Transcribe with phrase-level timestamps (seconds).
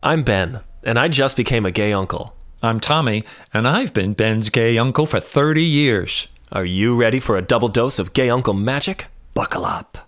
[0.00, 2.32] I'm Ben, and I just became a gay uncle.
[2.62, 6.28] I'm Tommy, and I've been Ben's gay uncle for 30 years.
[6.52, 9.06] Are you ready for a double dose of gay uncle magic?
[9.34, 9.98] Buckle up.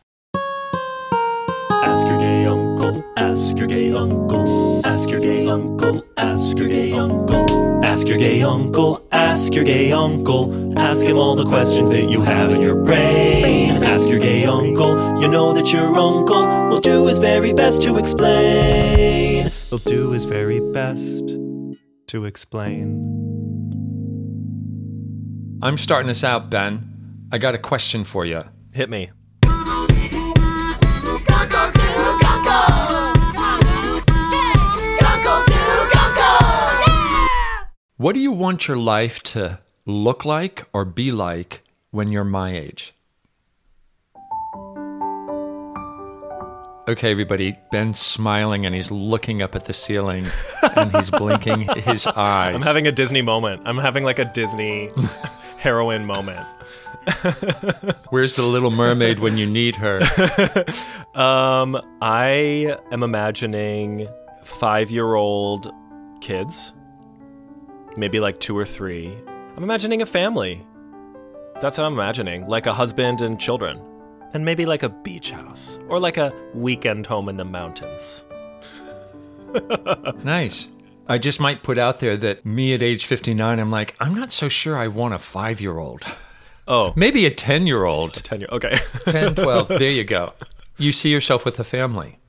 [1.82, 6.92] Ask your gay uncle, ask your gay uncle, ask your gay uncle, ask your gay
[6.92, 12.04] uncle, ask your gay uncle, ask your gay uncle, ask him all the questions that
[12.04, 13.82] you have in your brain.
[13.82, 17.98] Ask your gay uncle, you know that your uncle will do his very best to
[17.98, 19.19] explain.
[19.70, 21.28] He'll do his very best
[22.08, 23.06] to explain.
[25.62, 27.28] I'm starting this out, Ben.
[27.30, 28.42] I got a question for you.
[28.72, 29.10] Hit me.
[37.96, 42.56] What do you want your life to look like or be like when you're my
[42.56, 42.92] age?
[46.90, 47.56] Okay, everybody.
[47.70, 50.26] Ben's smiling and he's looking up at the ceiling
[50.74, 52.56] and he's blinking his eyes.
[52.56, 53.62] I'm having a Disney moment.
[53.64, 54.90] I'm having like a Disney
[55.56, 56.40] heroine moment.
[58.10, 60.00] Where's the little mermaid when you need her?
[61.14, 64.08] Um, I am imagining
[64.42, 65.72] five year old
[66.20, 66.72] kids,
[67.96, 69.16] maybe like two or three.
[69.56, 70.66] I'm imagining a family.
[71.60, 73.80] That's what I'm imagining, like a husband and children.
[74.32, 78.24] And maybe like a beach house or like a weekend home in the mountains.
[80.24, 80.68] Nice.
[81.08, 84.30] I just might put out there that me at age 59, I'm like, I'm not
[84.30, 86.04] so sure I want a five year old.
[86.68, 88.14] Oh, Maybe a 10 year old.
[88.14, 88.48] 10 year.
[88.52, 88.78] Okay.
[89.06, 89.68] 10, 12.
[89.68, 90.34] There you go.
[90.78, 92.20] You see yourself with a family.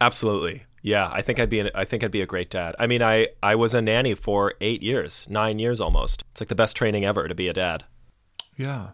[0.00, 0.64] Absolutely.
[0.80, 1.60] Yeah, I think I'd be.
[1.60, 2.74] An, I think I'd be a great dad.
[2.78, 6.24] I mean, I I was a nanny for eight years, nine years almost.
[6.32, 7.84] It's like the best training ever to be a dad.
[8.56, 8.90] Yeah.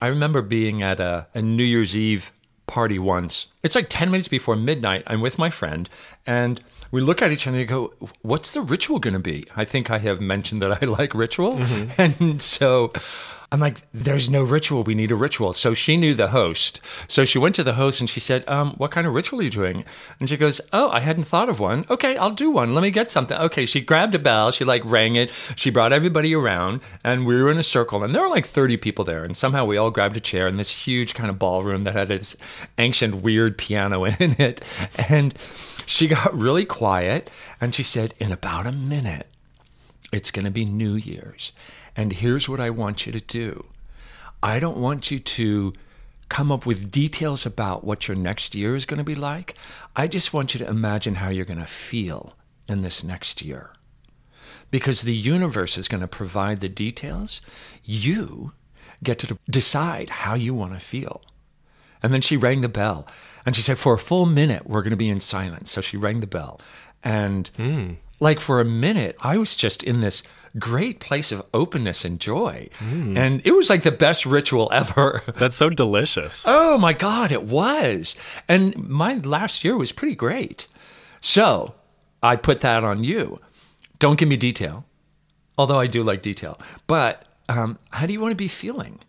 [0.00, 2.32] I remember being at a, a New Year's Eve
[2.66, 3.48] party once.
[3.62, 5.02] It's like 10 minutes before midnight.
[5.06, 5.88] I'm with my friend,
[6.26, 9.46] and we look at each other and go, What's the ritual going to be?
[9.56, 11.56] I think I have mentioned that I like ritual.
[11.56, 12.00] Mm-hmm.
[12.00, 12.92] And so
[13.52, 14.82] I'm like, There's no ritual.
[14.82, 15.52] We need a ritual.
[15.52, 16.80] So she knew the host.
[17.08, 19.42] So she went to the host and she said, um, What kind of ritual are
[19.42, 19.84] you doing?
[20.20, 21.84] And she goes, Oh, I hadn't thought of one.
[21.90, 22.74] Okay, I'll do one.
[22.74, 23.36] Let me get something.
[23.36, 24.50] Okay, she grabbed a bell.
[24.50, 25.30] She like rang it.
[25.56, 28.76] She brought everybody around and we were in a circle and there were like 30
[28.78, 29.24] people there.
[29.24, 32.08] And somehow we all grabbed a chair in this huge kind of ballroom that had
[32.08, 32.36] this
[32.78, 34.62] ancient, weird piano in it.
[35.08, 35.34] And
[35.86, 39.28] she got really quiet and she said, In about a minute,
[40.12, 41.52] it's going to be New Year's.
[41.96, 43.64] And here's what I want you to do
[44.42, 45.72] I don't want you to
[46.28, 49.54] come up with details about what your next year is going to be like.
[49.94, 52.34] I just want you to imagine how you're going to feel
[52.68, 53.72] in this next year.
[54.70, 57.40] Because the universe is going to provide the details.
[57.84, 58.52] You
[59.02, 61.22] get to decide how you want to feel.
[62.02, 63.06] And then she rang the bell
[63.46, 65.70] and she said, For a full minute, we're going to be in silence.
[65.70, 66.60] So she rang the bell.
[67.02, 67.92] And hmm.
[68.20, 70.22] like for a minute, I was just in this
[70.58, 72.68] great place of openness and joy.
[73.16, 75.22] And it was like the best ritual ever.
[75.36, 76.44] That's so delicious.
[76.46, 78.16] Oh my God, it was.
[78.48, 80.68] And my last year was pretty great.
[81.20, 81.74] So
[82.22, 83.40] I put that on you.
[83.98, 84.86] Don't give me detail,
[85.56, 86.58] although I do like detail.
[86.86, 89.00] But um, how do you want to be feeling?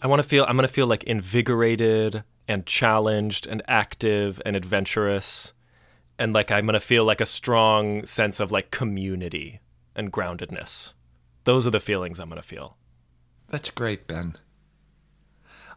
[0.00, 0.44] I want to feel.
[0.44, 5.52] I'm going to feel like invigorated and challenged and active and adventurous,
[6.18, 9.60] and like I'm going to feel like a strong sense of like community
[9.98, 10.94] and groundedness.
[11.44, 12.76] Those are the feelings I'm going to feel.
[13.48, 14.36] That's great, Ben.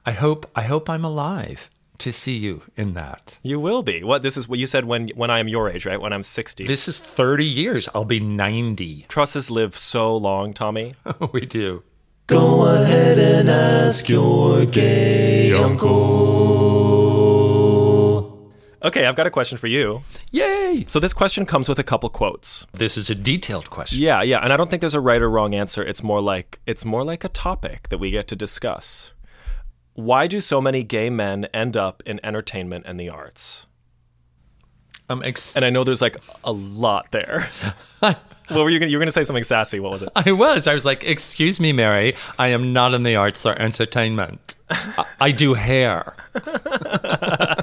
[0.06, 3.40] I hope I hope I'm alive to see you in that.
[3.44, 4.04] You will be.
[4.04, 6.02] What this is what you said when when I am your age, right?
[6.02, 6.66] When I'm 60.
[6.66, 7.88] This is 30 years.
[7.94, 9.06] I'll be 90.
[9.08, 10.96] Trusses live so long, Tommy.
[11.32, 11.84] we do.
[12.28, 16.61] Go ahead and ask your gay uncle.
[18.84, 20.02] Okay, I've got a question for you.
[20.32, 20.86] Yay!
[20.88, 22.66] So this question comes with a couple quotes.
[22.74, 24.00] This is a detailed question.
[24.00, 25.84] Yeah, yeah, and I don't think there's a right or wrong answer.
[25.84, 29.12] It's more like it's more like a topic that we get to discuss.
[29.94, 33.68] Why do so many gay men end up in entertainment and the arts?
[35.10, 37.50] I'm ex- And I know there's like a lot there.
[38.00, 38.18] what
[38.50, 39.80] were you going to you were going to say something sassy?
[39.80, 40.10] What was it?
[40.16, 40.68] I was.
[40.68, 42.16] I was like, "Excuse me, Mary.
[42.40, 44.56] I am not in the arts or entertainment.
[44.72, 46.16] I, I do hair."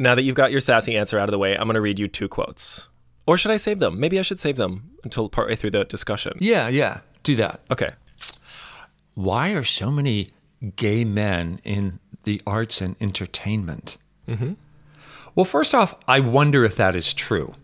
[0.00, 1.98] Now that you've got your sassy answer out of the way, I'm going to read
[1.98, 2.88] you two quotes.
[3.26, 4.00] Or should I save them?
[4.00, 6.38] Maybe I should save them until partway through the discussion.
[6.40, 7.00] Yeah, yeah.
[7.22, 7.60] Do that.
[7.70, 7.90] Okay.
[9.14, 10.28] Why are so many
[10.76, 13.98] gay men in the arts and entertainment?
[14.26, 14.54] Mm-hmm.
[15.34, 17.54] Well, first off, I wonder if that is true.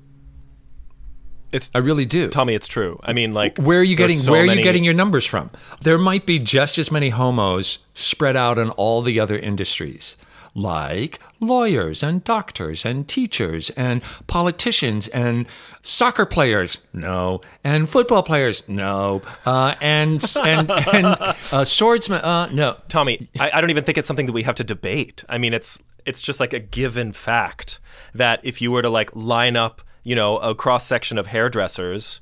[1.53, 2.29] It's I really do.
[2.29, 3.01] Tommy, it's true.
[3.03, 5.25] I mean, like, Where are you getting so where are many- you getting your numbers
[5.25, 5.51] from?
[5.81, 10.17] There might be just as many homos spread out in all the other industries.
[10.57, 15.47] Like lawyers and doctors and teachers and politicians and
[15.83, 22.77] soccer players, no, and football players, no, uh, and and and uh, swordsmen, uh, no.
[22.89, 25.23] Tommy, I, I don't even think it's something that we have to debate.
[25.29, 27.79] I mean, it's it's just like a given fact
[28.15, 32.21] that if you were to like line up, you know, a cross section of hairdressers,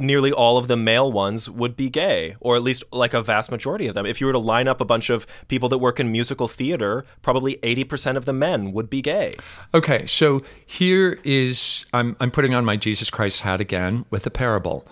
[0.00, 3.50] nearly all of the male ones would be gay, or at least like a vast
[3.50, 4.06] majority of them.
[4.06, 7.04] If you were to line up a bunch of people that work in musical theater,
[7.22, 9.34] probably 80% of the men would be gay.
[9.74, 14.30] Okay, so here is I'm I'm putting on my Jesus Christ hat again with a
[14.30, 14.86] parable.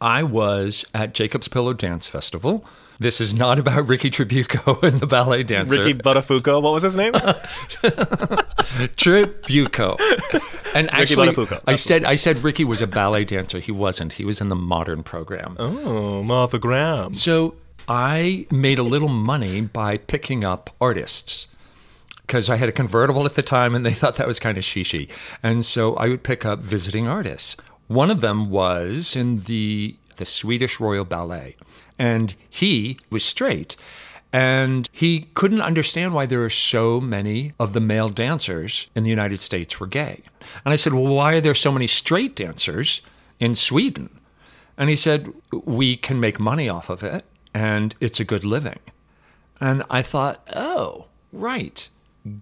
[0.00, 2.64] I was at Jacob's Pillow Dance Festival.
[3.02, 5.78] This is not about Ricky Tribuco and the ballet dancer.
[5.78, 7.12] Ricky Buttafuoco, what was his name?
[8.96, 9.98] Tribuco.
[10.74, 11.34] And actually.
[11.66, 13.58] I said I said Ricky was a ballet dancer.
[13.58, 14.14] He wasn't.
[14.14, 15.56] He was in the modern program.
[15.58, 17.14] oh, Martha Graham.
[17.14, 17.54] So
[17.88, 21.48] I made a little money by picking up artists
[22.26, 24.64] because I had a convertible at the time and they thought that was kind of
[24.64, 25.10] shishi.
[25.42, 27.56] And so I would pick up visiting artists.
[27.88, 31.56] One of them was in the the Swedish Royal Ballet.
[32.02, 33.76] And he was straight.
[34.32, 39.10] And he couldn't understand why there are so many of the male dancers in the
[39.10, 40.22] United States were gay.
[40.64, 43.02] And I said, Well, why are there so many straight dancers
[43.38, 44.10] in Sweden?
[44.76, 48.80] And he said, We can make money off of it, and it's a good living.
[49.60, 51.88] And I thought, Oh, right.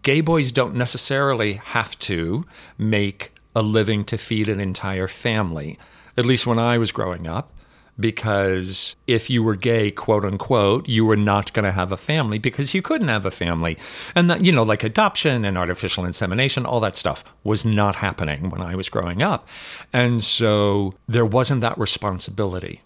[0.02, 2.46] Gay boys don't necessarily have to
[2.78, 5.78] make a living to feed an entire family,
[6.16, 7.52] at least when I was growing up
[8.00, 12.38] because if you were gay, quote unquote, you were not going to have a family
[12.38, 13.76] because you couldn't have a family.
[14.14, 18.50] And that, you know, like adoption and artificial insemination, all that stuff was not happening
[18.50, 19.48] when I was growing up.
[19.92, 22.82] And so there wasn't that responsibility.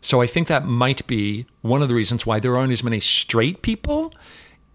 [0.00, 3.00] So I think that might be one of the reasons why there aren't as many
[3.00, 4.14] straight people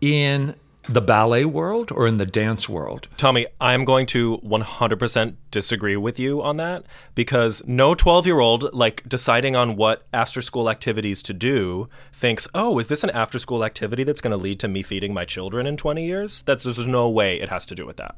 [0.01, 0.55] in
[0.89, 3.07] the ballet world or in the dance world.
[3.15, 6.85] Tommy, I'm going to 100% disagree with you on that
[7.15, 12.47] because no 12 year old, like deciding on what after school activities to do, thinks,
[12.53, 15.25] oh, is this an after school activity that's going to lead to me feeding my
[15.25, 16.41] children in 20 years?
[16.43, 18.15] That's, there's no way it has to do with that.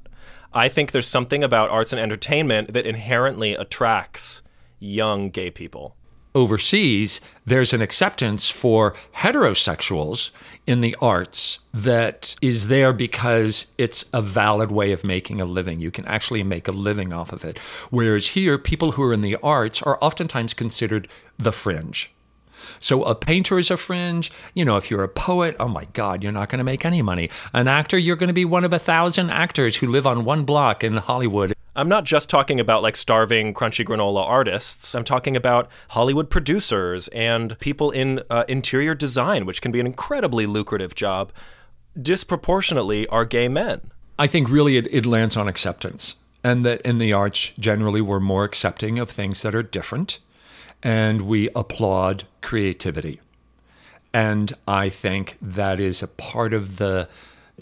[0.53, 4.41] I think there's something about arts and entertainment that inherently attracts
[4.79, 5.95] young gay people.
[6.35, 10.31] Overseas, there's an acceptance for heterosexuals
[10.67, 15.79] in the arts that is there because it's a valid way of making a living.
[15.79, 17.57] You can actually make a living off of it.
[17.89, 22.11] Whereas here, people who are in the arts are oftentimes considered the fringe.
[22.79, 24.31] So a painter is a fringe.
[24.53, 27.01] You know, if you're a poet, oh my God, you're not going to make any
[27.01, 27.29] money.
[27.53, 30.45] An actor, you're going to be one of a thousand actors who live on one
[30.45, 31.54] block in Hollywood.
[31.77, 34.95] I'm not just talking about like starving crunchy granola artists.
[34.95, 39.85] I'm talking about Hollywood producers and people in uh, interior design, which can be an
[39.85, 41.33] incredibly lucrative job.
[42.01, 43.91] Disproportionately are gay men.
[44.17, 48.21] I think really it, it lands on acceptance, and that in the arts, generally, we're
[48.21, 50.19] more accepting of things that are different,
[50.81, 53.19] and we applaud creativity.
[54.13, 57.09] And I think that is a part of the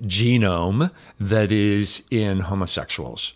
[0.01, 3.33] genome that is in homosexuals.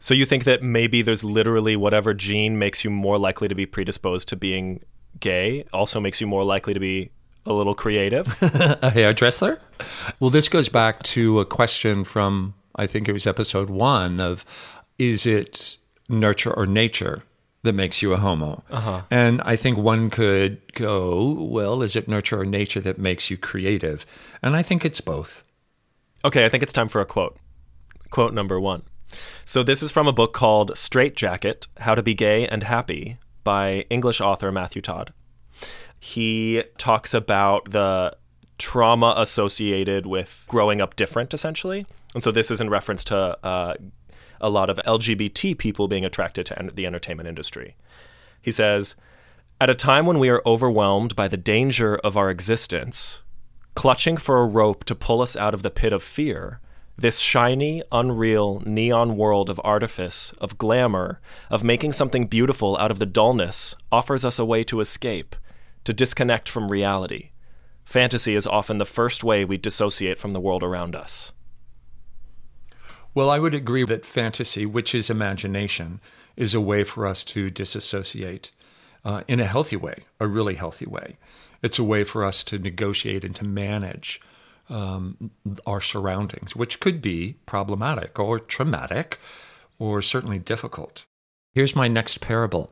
[0.00, 3.66] So you think that maybe there's literally whatever gene makes you more likely to be
[3.66, 4.82] predisposed to being
[5.20, 7.10] gay also makes you more likely to be
[7.44, 8.42] a little creative?
[8.82, 9.60] a hairdresser?
[10.18, 14.44] Well, this goes back to a question from, I think it was episode one of
[14.98, 15.76] is it
[16.08, 17.22] nurture or nature
[17.62, 18.64] that makes you a homo?
[18.70, 19.02] Uh-huh.
[19.10, 23.36] And I think one could go, well, is it nurture or nature that makes you
[23.36, 24.06] creative?
[24.42, 25.44] And I think it's both.
[26.24, 27.38] Okay, I think it's time for a quote.
[28.10, 28.82] Quote number one.
[29.44, 33.16] So this is from a book called Straight Jacket How to Be Gay and Happy
[33.44, 35.12] by English author Matthew Todd.
[35.98, 38.16] He talks about the
[38.58, 41.86] trauma associated with growing up different, essentially.
[42.14, 43.74] And so this is in reference to uh,
[44.40, 47.76] a lot of LGBT people being attracted to en- the entertainment industry.
[48.40, 48.94] He says,
[49.60, 53.20] At a time when we are overwhelmed by the danger of our existence,
[53.74, 56.60] clutching for a rope to pull us out of the pit of fear,
[57.00, 62.98] this shiny, unreal, neon world of artifice, of glamour, of making something beautiful out of
[62.98, 65.34] the dullness offers us a way to escape,
[65.84, 67.30] to disconnect from reality.
[67.86, 71.32] Fantasy is often the first way we dissociate from the world around us.
[73.14, 76.00] Well, I would agree that fantasy, which is imagination,
[76.36, 78.52] is a way for us to disassociate
[79.06, 81.16] uh, in a healthy way, a really healthy way.
[81.62, 84.20] It's a way for us to negotiate and to manage
[84.70, 85.30] um,
[85.66, 89.18] our surroundings, which could be problematic or traumatic
[89.78, 91.04] or certainly difficult.
[91.52, 92.70] Here's my next parable.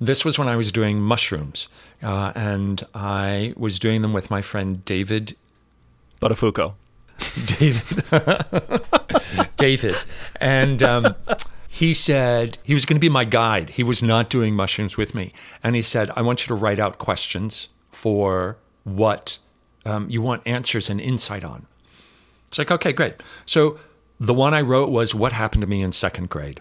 [0.00, 1.68] This was when I was doing mushrooms,
[2.02, 5.36] uh, and I was doing them with my friend David
[6.22, 6.74] Buttafuoco.
[7.44, 8.04] David.
[9.56, 9.94] David.
[10.40, 11.14] And um,
[11.68, 13.70] he said he was going to be my guide.
[13.70, 15.32] He was not doing mushrooms with me.
[15.62, 19.38] And he said, I want you to write out questions for what
[19.84, 21.66] um, you want answers and insight on.
[22.48, 23.14] It's like, okay, great.
[23.46, 23.78] So
[24.18, 26.60] the one I wrote was what happened to me in second grade.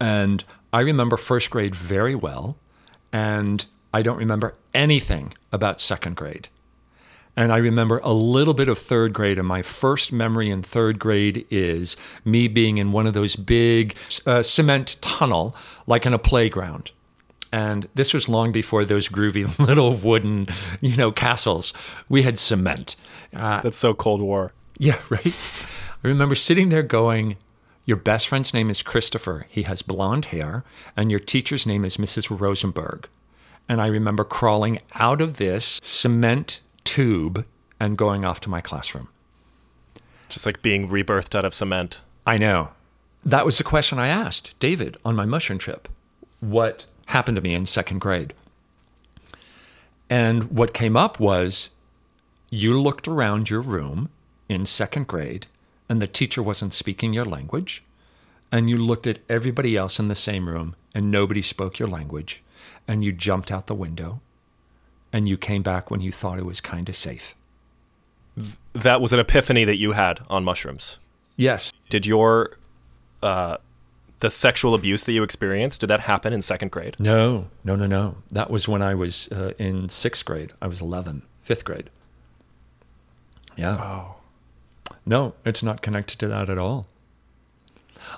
[0.00, 2.56] And I remember first grade very well.
[3.12, 6.48] And I don't remember anything about second grade.
[7.36, 9.38] And I remember a little bit of third grade.
[9.38, 13.96] And my first memory in third grade is me being in one of those big
[14.26, 15.54] uh, cement tunnel,
[15.86, 16.92] like in a playground.
[17.54, 20.48] And this was long before those groovy little wooden,
[20.80, 21.72] you know, castles.
[22.08, 22.96] We had cement.
[23.32, 24.52] Uh, That's so Cold War.
[24.76, 25.32] yeah, right.
[26.02, 27.36] I remember sitting there going,
[27.84, 29.46] Your best friend's name is Christopher.
[29.48, 30.64] He has blonde hair,
[30.96, 32.40] and your teacher's name is Mrs.
[32.40, 33.08] Rosenberg.
[33.68, 37.46] And I remember crawling out of this cement tube
[37.78, 39.06] and going off to my classroom.
[40.28, 42.00] Just like being rebirthed out of cement.
[42.26, 42.70] I know.
[43.24, 45.88] That was the question I asked David on my mushroom trip.
[46.40, 48.34] What happened to me in second grade?
[50.10, 51.70] And what came up was
[52.50, 54.10] you looked around your room
[54.48, 55.46] in second grade
[55.88, 57.82] and the teacher wasn't speaking your language.
[58.52, 62.42] And you looked at everybody else in the same room and nobody spoke your language.
[62.86, 64.20] And you jumped out the window
[65.12, 67.34] and you came back when you thought it was kind of safe.
[68.72, 70.98] That was an epiphany that you had on mushrooms.
[71.36, 71.72] Yes.
[71.88, 72.58] Did your
[73.22, 73.56] uh,
[74.24, 76.96] the sexual abuse that you experienced did that happen in second grade?
[76.98, 78.16] No, no, no, no.
[78.32, 80.50] That was when I was uh, in sixth grade.
[80.62, 81.90] I was 11, fifth grade.
[83.54, 83.76] Yeah.
[83.76, 84.14] Oh,
[85.04, 86.86] No, it's not connected to that at all.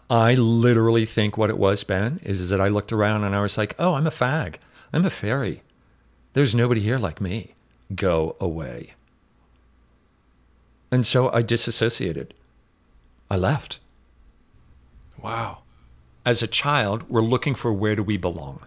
[0.09, 3.43] I literally think what it was, Ben, is, is that I looked around and I
[3.43, 4.59] was like, oh, I'm a fag.
[4.93, 5.65] I'm a fairy.
[6.35, 7.55] There's nobody here like me.
[7.97, 8.95] Go away.
[10.93, 12.33] And so I disassociated.
[13.29, 13.81] I left.
[15.21, 15.63] wow.
[16.27, 18.59] As a child, we're looking for where do we belong?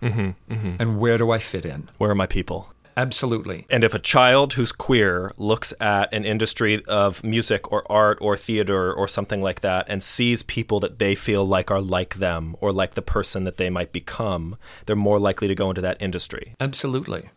[0.00, 0.76] Mm-hmm, mm-hmm.
[0.78, 1.90] And where do I fit in?
[1.98, 2.72] Where are my people?
[2.96, 3.66] Absolutely.
[3.68, 8.36] And if a child who's queer looks at an industry of music or art or
[8.36, 12.54] theater or something like that and sees people that they feel like are like them
[12.60, 16.00] or like the person that they might become, they're more likely to go into that
[16.00, 16.54] industry.
[16.60, 17.30] Absolutely.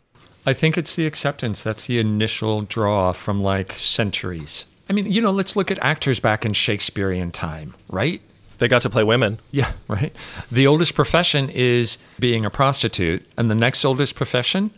[0.46, 1.64] I think it's the acceptance.
[1.64, 4.68] That's the initial draw from like centuries.
[4.90, 8.22] I mean, you know, let's look at actors back in Shakespearean time, right?
[8.60, 9.40] They got to play women.
[9.52, 10.14] Yeah, right.
[10.52, 14.72] The oldest profession is being a prostitute, and the next oldest profession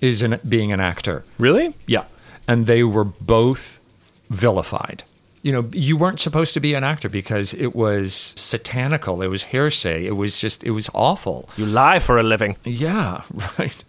[0.00, 1.24] is in being an actor.
[1.38, 1.74] Really?
[1.86, 2.04] Yeah.
[2.46, 3.80] And they were both
[4.30, 5.04] vilified.
[5.42, 9.20] You know, you weren't supposed to be an actor because it was satanical.
[9.20, 10.06] It was hearsay.
[10.06, 11.48] It was just, it was awful.
[11.56, 12.56] You lie for a living.
[12.64, 13.22] Yeah,
[13.58, 13.84] right.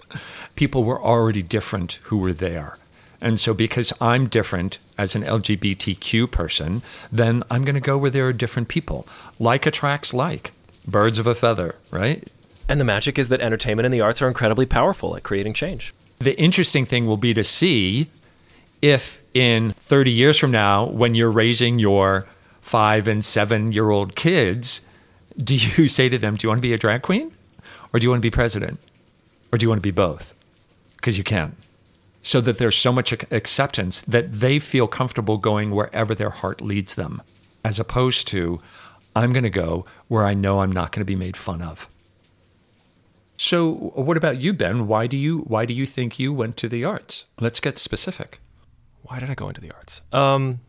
[0.55, 2.77] People were already different who were there.
[3.25, 8.11] And so, because I'm different as an LGBTQ person, then I'm going to go where
[8.11, 9.07] there are different people.
[9.39, 10.51] Like attracts like.
[10.85, 12.23] Birds of a feather, right?
[12.69, 15.91] And the magic is that entertainment and the arts are incredibly powerful at creating change.
[16.19, 18.11] The interesting thing will be to see
[18.83, 22.27] if in 30 years from now, when you're raising your
[22.61, 24.81] five and seven year old kids,
[25.35, 27.31] do you say to them, Do you want to be a drag queen?
[27.91, 28.77] Or do you want to be president?
[29.51, 30.35] Or do you want to be both?
[30.97, 31.55] Because you can.
[32.25, 36.95] So that there's so much acceptance that they feel comfortable going wherever their heart leads
[36.95, 37.21] them,
[37.63, 38.59] as opposed to,
[39.15, 41.87] I'm going to go where I know I'm not going to be made fun of.
[43.37, 44.87] So, what about you, Ben?
[44.87, 47.25] Why do you why do you think you went to the arts?
[47.39, 48.39] Let's get specific.
[49.03, 50.01] Why did I go into the arts?
[50.11, 50.61] Um,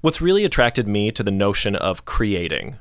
[0.00, 2.78] what's really attracted me to the notion of creating,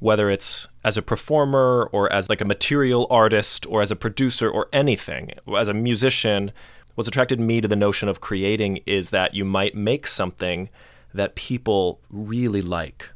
[0.00, 4.50] whether it's as a performer or as like a material artist or as a producer
[4.50, 6.50] or anything, as a musician,
[6.94, 10.68] what's attracted me to the notion of creating is that you might make something
[11.12, 13.10] that people really like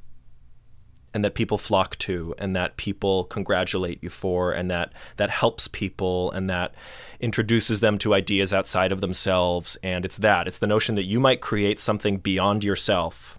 [1.15, 5.67] and that people flock to and that people congratulate you for and that that helps
[5.67, 6.75] people and that
[7.19, 9.77] introduces them to ideas outside of themselves.
[9.83, 13.39] And it's that it's the notion that you might create something beyond yourself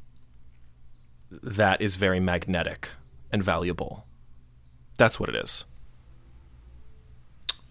[1.31, 2.89] that is very magnetic
[3.31, 4.05] and valuable.
[4.97, 5.65] That's what it is.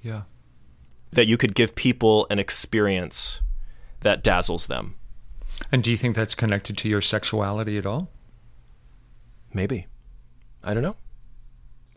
[0.00, 0.22] Yeah.
[1.12, 3.40] That you could give people an experience
[4.00, 4.94] that dazzles them
[5.72, 8.10] And do you think that's connected to your sexuality at all?
[9.52, 9.86] Maybe.
[10.62, 10.96] I don't know.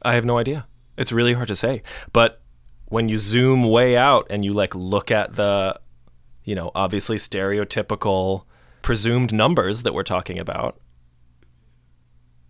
[0.01, 0.67] I have no idea.
[0.97, 1.81] It's really hard to say.
[2.11, 2.41] But
[2.85, 5.79] when you zoom way out and you like look at the,
[6.43, 8.43] you know, obviously stereotypical
[8.81, 10.79] presumed numbers that we're talking about,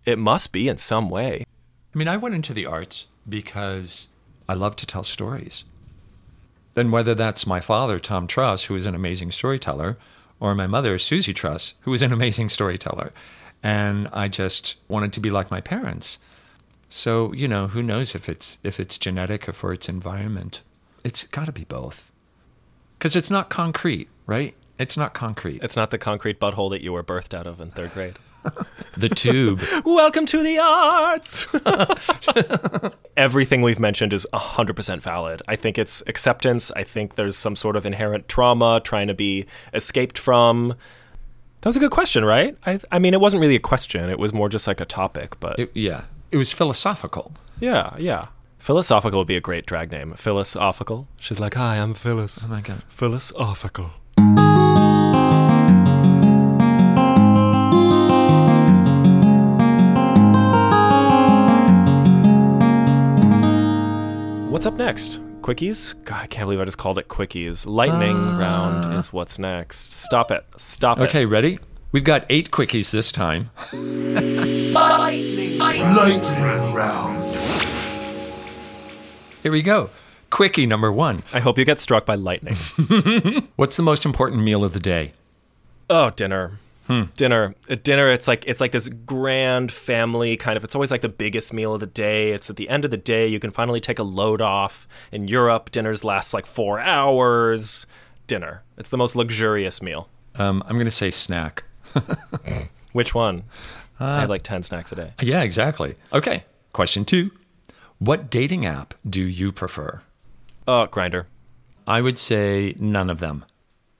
[0.04, 1.44] it must be in some way.
[1.94, 4.08] I mean, I went into the arts because
[4.48, 5.64] I love to tell stories.
[6.76, 9.98] And whether that's my father, Tom Truss, who is an amazing storyteller,
[10.40, 13.12] or my mother, Susie Truss, who is an amazing storyteller.
[13.62, 16.18] And I just wanted to be like my parents.
[16.88, 20.62] So, you know, who knows if it's if it's genetic or for its environment.
[21.04, 22.10] It's got to be both.
[22.98, 24.54] Cuz it's not concrete, right?
[24.78, 25.62] It's not concrete.
[25.62, 28.16] It's not the concrete butthole that you were birthed out of in third grade.
[28.94, 29.62] The tube.
[29.86, 31.46] Welcome to the arts.
[33.16, 35.40] Everything we've mentioned is 100% valid.
[35.48, 36.70] I think it's acceptance.
[36.76, 40.74] I think there's some sort of inherent trauma trying to be escaped from.
[41.62, 42.56] That was a good question, right?
[42.66, 44.10] I, I mean, it wasn't really a question.
[44.10, 46.04] It was more just like a topic, but It- yeah.
[46.30, 47.32] It was philosophical.
[47.60, 48.28] yeah, yeah.
[48.58, 50.12] Philosophical would be a great drag name.
[50.14, 51.08] Philosophical.
[51.16, 52.44] She's like, hi, I'm Phyllis.
[52.44, 52.82] Oh my god.
[52.88, 53.90] Philosophical.
[64.52, 65.18] What's up next?
[65.40, 65.94] Quickies?
[66.04, 67.64] God, I can't believe I just called it quickies.
[67.66, 68.38] Lightning uh.
[68.38, 69.94] round is what's next.
[69.94, 70.44] Stop it.
[70.58, 71.04] Stop it.
[71.04, 71.58] Okay, ready?
[71.90, 73.48] We've got 8 quickies this time.
[73.72, 75.58] Lightning
[76.74, 77.34] round.
[79.42, 79.88] Here we go.
[80.28, 81.22] Quickie number 1.
[81.32, 82.56] I hope you get struck by lightning.
[83.56, 85.12] What's the most important meal of the day?
[85.88, 86.58] Oh, dinner.
[87.16, 87.54] Dinner.
[87.70, 90.64] At dinner, it's like it's like this grand family kind of.
[90.64, 92.32] It's always like the biggest meal of the day.
[92.32, 93.26] It's at the end of the day.
[93.26, 94.86] You can finally take a load off.
[95.10, 97.86] In Europe, dinners last like four hours.
[98.26, 98.62] Dinner.
[98.76, 100.08] It's the most luxurious meal.
[100.34, 101.64] Um, I'm going to say snack.
[102.92, 103.44] Which one?
[104.00, 105.12] I have like ten snacks a day.
[105.20, 105.94] Yeah, exactly.
[106.12, 106.44] Okay.
[106.72, 107.30] Question 2.
[107.98, 110.00] What dating app do you prefer?
[110.66, 111.26] Oh, Grindr.
[111.86, 113.44] I would say none of them.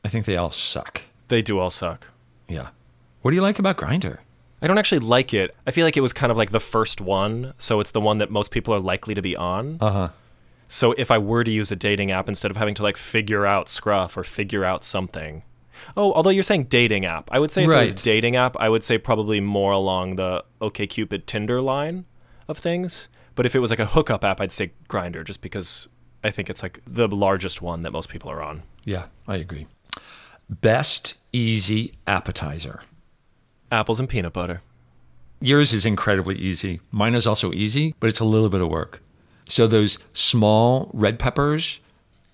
[0.05, 1.03] I think they all suck.
[1.29, 2.09] They do all suck.
[2.49, 2.69] Yeah.
[3.23, 4.19] What do you like about Grindr?
[4.61, 5.55] I don't actually like it.
[5.67, 8.19] I feel like it was kind of like the first one, so it's the one
[8.19, 9.79] that most people are likely to be on.
[9.81, 10.09] Uh huh.
[10.69, 13.45] So if I were to use a dating app instead of having to like figure
[13.45, 15.43] out Scruff or figure out something.
[15.97, 18.69] Oh, although you're saying dating app, I would say if it was dating app, I
[18.69, 22.05] would say probably more along the OKCupid Tinder line
[22.47, 23.09] of things.
[23.35, 25.89] But if it was like a hookup app, I'd say Grindr, just because
[26.23, 28.63] I think it's like the largest one that most people are on.
[28.85, 29.67] Yeah, I agree.
[30.49, 32.83] Best easy appetizer.
[33.71, 34.61] Apples and peanut butter.
[35.41, 36.81] Yours is incredibly easy.
[36.91, 39.03] Mine is also easy, but it's a little bit of work.
[39.49, 41.81] So those small red peppers,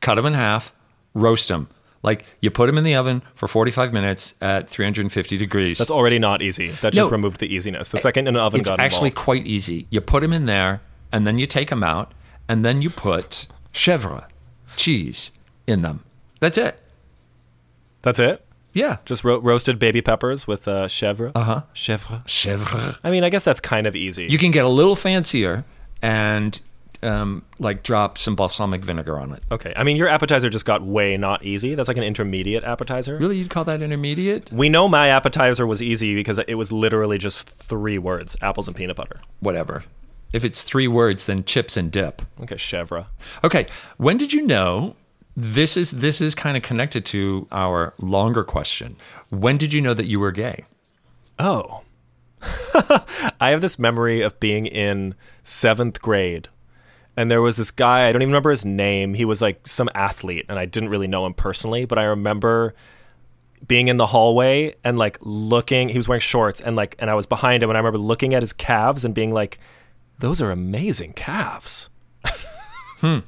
[0.00, 0.72] cut them in half,
[1.14, 1.68] roast them.
[2.02, 5.78] Like you put them in the oven for 45 minutes at 350 degrees.
[5.78, 6.68] That's already not easy.
[6.70, 7.10] That just No.
[7.10, 7.88] removed the easiness.
[7.88, 9.24] The second an oven it's got actually involved.
[9.24, 9.86] quite easy.
[9.90, 10.80] You put them in there,
[11.10, 12.12] and then you take them out,
[12.48, 14.26] and then you put chèvre,
[14.76, 15.32] cheese,
[15.66, 16.04] in them.
[16.40, 16.78] That's it.
[18.02, 18.44] That's it.
[18.78, 18.98] Yeah.
[19.04, 21.32] Just ro- roasted baby peppers with uh, chèvre.
[21.34, 21.62] Uh huh.
[21.74, 22.24] Chèvre.
[22.26, 22.98] Chèvre.
[23.02, 24.26] I mean, I guess that's kind of easy.
[24.30, 25.64] You can get a little fancier
[26.00, 26.60] and
[27.02, 29.42] um, like drop some balsamic vinegar on it.
[29.50, 29.72] Okay.
[29.76, 31.74] I mean, your appetizer just got way not easy.
[31.74, 33.16] That's like an intermediate appetizer.
[33.18, 34.52] Really, you'd call that intermediate?
[34.52, 38.76] We know my appetizer was easy because it was literally just three words apples and
[38.76, 39.20] peanut butter.
[39.40, 39.84] Whatever.
[40.32, 42.22] If it's three words, then chips and dip.
[42.42, 43.06] Okay, chèvre.
[43.42, 43.66] Okay.
[43.96, 44.94] When did you know?
[45.40, 48.96] This is this is kind of connected to our longer question.
[49.28, 50.64] When did you know that you were gay?
[51.38, 51.82] Oh.
[53.40, 56.48] I have this memory of being in seventh grade.
[57.16, 59.14] And there was this guy, I don't even remember his name.
[59.14, 62.74] He was like some athlete, and I didn't really know him personally, but I remember
[63.68, 65.88] being in the hallway and like looking.
[65.88, 68.34] He was wearing shorts, and like, and I was behind him, and I remember looking
[68.34, 69.60] at his calves and being like,
[70.18, 71.90] those are amazing calves.
[72.98, 73.20] Hmm.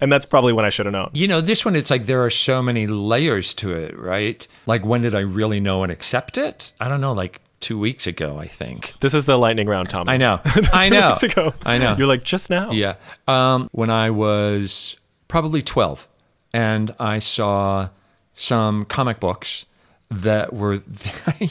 [0.00, 1.10] And that's probably when I should have known.
[1.12, 4.46] You know, this one, it's like there are so many layers to it, right?
[4.66, 6.72] Like, when did I really know and accept it?
[6.80, 8.94] I don't know, like two weeks ago, I think.
[9.00, 10.12] This is the lightning round, Tommy.
[10.12, 10.40] I know.
[10.72, 11.00] I know.
[11.00, 11.54] minutes ago.
[11.64, 11.96] I know.
[11.96, 12.70] You're like, just now.
[12.70, 12.96] Yeah.
[13.26, 14.96] Um, when I was
[15.28, 16.06] probably 12,
[16.52, 17.90] and I saw
[18.34, 19.66] some comic books
[20.10, 20.82] that were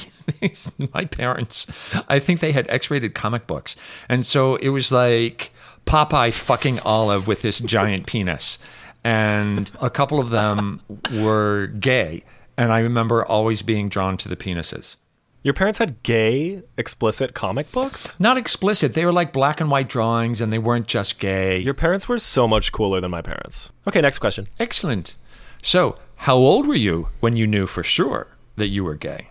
[0.93, 1.67] my parents.
[2.07, 3.75] I think they had X rated comic books.
[4.07, 5.51] And so it was like
[5.85, 8.57] Popeye fucking Olive with this giant penis.
[9.03, 10.81] And a couple of them
[11.13, 12.23] were gay.
[12.57, 14.95] And I remember always being drawn to the penises.
[15.43, 18.19] Your parents had gay, explicit comic books?
[18.19, 18.95] Not explicit.
[18.95, 21.59] They were like black and white drawings, and they weren't just gay.
[21.59, 23.69] Your parents were so much cooler than my parents.
[23.87, 24.47] Okay, next question.
[24.59, 25.15] Excellent.
[25.61, 29.29] So, how old were you when you knew for sure that you were gay?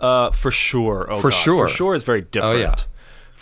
[0.00, 1.06] Uh, for sure.
[1.10, 1.36] Oh, For God.
[1.36, 1.68] sure.
[1.68, 2.56] For sure is very different.
[2.56, 2.74] Oh, yeah.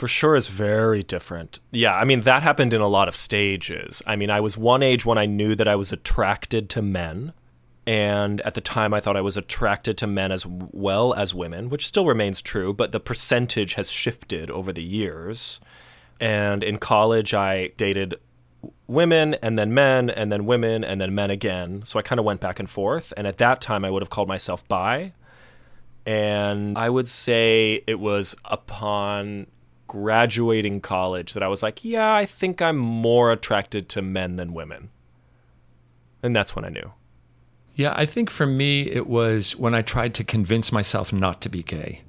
[0.01, 1.59] For sure is very different.
[1.73, 4.01] Yeah, I mean that happened in a lot of stages.
[4.07, 7.35] I mean, I was one age when I knew that I was attracted to men,
[7.87, 11.69] and at the time I thought I was attracted to men as well as women,
[11.69, 15.61] which still remains true, but the percentage has shifted over the years.
[16.19, 18.15] And in college, I dated
[18.87, 21.83] women and then men and then women and then men again.
[21.85, 23.13] So I kind of went back and forth.
[23.19, 25.13] And at that time, I would have called myself bi.
[26.07, 29.47] And I would say it was upon
[29.91, 34.55] graduating college that I was like, yeah, I think I'm more attracted to men than
[34.55, 34.91] women.
[36.23, 36.93] And that's when I knew.
[37.75, 41.49] Yeah, I think for me, it was when I tried to convince myself not to
[41.49, 42.03] be gay.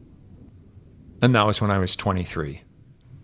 [1.24, 2.62] And that was when I was 23.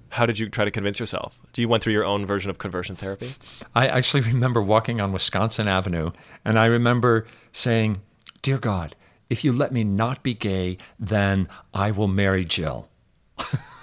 [0.09, 1.39] How did you try to convince yourself?
[1.53, 3.33] Do you went through your own version of conversion therapy?
[3.75, 6.09] I actually remember walking on Wisconsin Avenue,
[6.43, 8.01] and I remember saying,
[8.41, 8.95] Dear God,
[9.29, 12.89] if you let me not be gay, then I will marry Jill,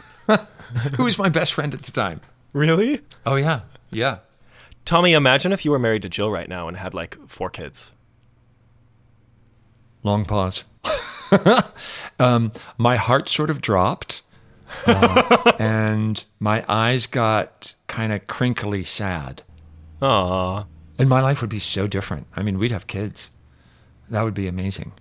[0.97, 2.21] who was my best friend at the time.
[2.53, 3.01] Really?
[3.27, 3.61] Oh, yeah.
[3.91, 4.19] Yeah.
[4.85, 7.93] Tommy, imagine if you were married to Jill right now and had like four kids.
[10.03, 10.65] Long pause.
[12.19, 14.23] um, my heart sort of dropped,
[14.87, 19.43] uh, and my eyes got kind of crinkly sad.
[20.03, 20.67] Aww.
[20.99, 22.27] And my life would be so different.
[22.37, 23.31] I mean, we'd have kids.
[24.11, 24.93] That would be amazing.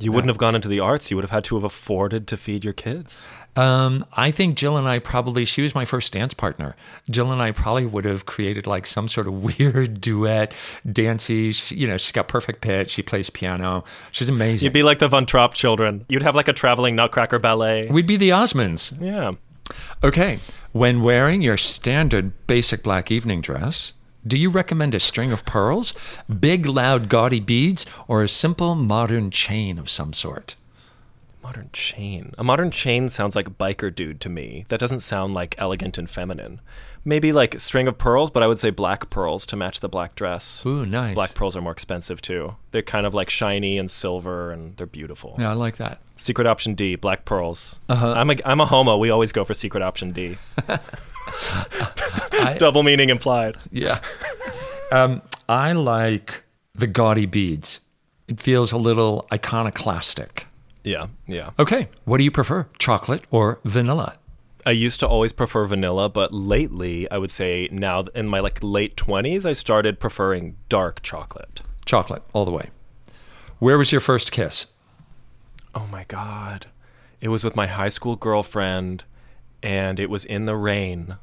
[0.00, 1.10] You wouldn't have gone into the arts.
[1.10, 3.28] You would have had to have afforded to feed your kids.
[3.56, 6.76] Um, I think Jill and I probably, she was my first dance partner.
[7.10, 10.52] Jill and I probably would have created like some sort of weird duet,
[10.90, 11.52] dancey.
[11.52, 12.90] She, you know, she's got perfect pitch.
[12.90, 13.84] She plays piano.
[14.12, 14.64] She's amazing.
[14.64, 16.04] You'd be like the Von Trapp children.
[16.08, 17.88] You'd have like a traveling Nutcracker ballet.
[17.90, 18.96] We'd be the Osmonds.
[19.00, 19.32] Yeah.
[20.04, 20.38] Okay.
[20.72, 23.94] When wearing your standard basic black evening dress,
[24.28, 25.94] do you recommend a string of pearls,
[26.28, 30.56] big, loud, gaudy beads, or a simple modern chain of some sort?
[31.42, 32.34] Modern chain.
[32.36, 34.66] A modern chain sounds like biker dude to me.
[34.68, 36.60] That doesn't sound like elegant and feminine.
[37.04, 40.14] Maybe like string of pearls, but I would say black pearls to match the black
[40.14, 40.62] dress.
[40.66, 41.14] Ooh, nice.
[41.14, 42.56] Black pearls are more expensive too.
[42.72, 45.36] They're kind of like shiny and silver and they're beautiful.
[45.38, 46.00] Yeah, I like that.
[46.16, 47.78] Secret option D, black pearls.
[47.88, 48.12] Uh-huh.
[48.12, 48.98] I'm a I'm a homo.
[48.98, 50.36] We always go for secret option D.
[52.32, 53.56] I- Double meaning implied.
[53.70, 53.98] Yeah.
[54.92, 56.42] um, I like
[56.74, 57.80] the gaudy beads.
[58.28, 60.46] It feels a little iconoclastic.
[60.84, 61.50] Yeah, yeah.
[61.58, 61.88] Okay.
[62.04, 64.16] What do you prefer, chocolate or vanilla?
[64.66, 68.58] I used to always prefer vanilla, but lately, I would say now in my like
[68.62, 71.62] late 20s, I started preferring dark chocolate.
[71.86, 72.68] Chocolate, all the way.
[73.58, 74.66] Where was your first kiss?
[75.74, 76.66] Oh my god.
[77.20, 79.04] It was with my high school girlfriend
[79.62, 81.16] and it was in the rain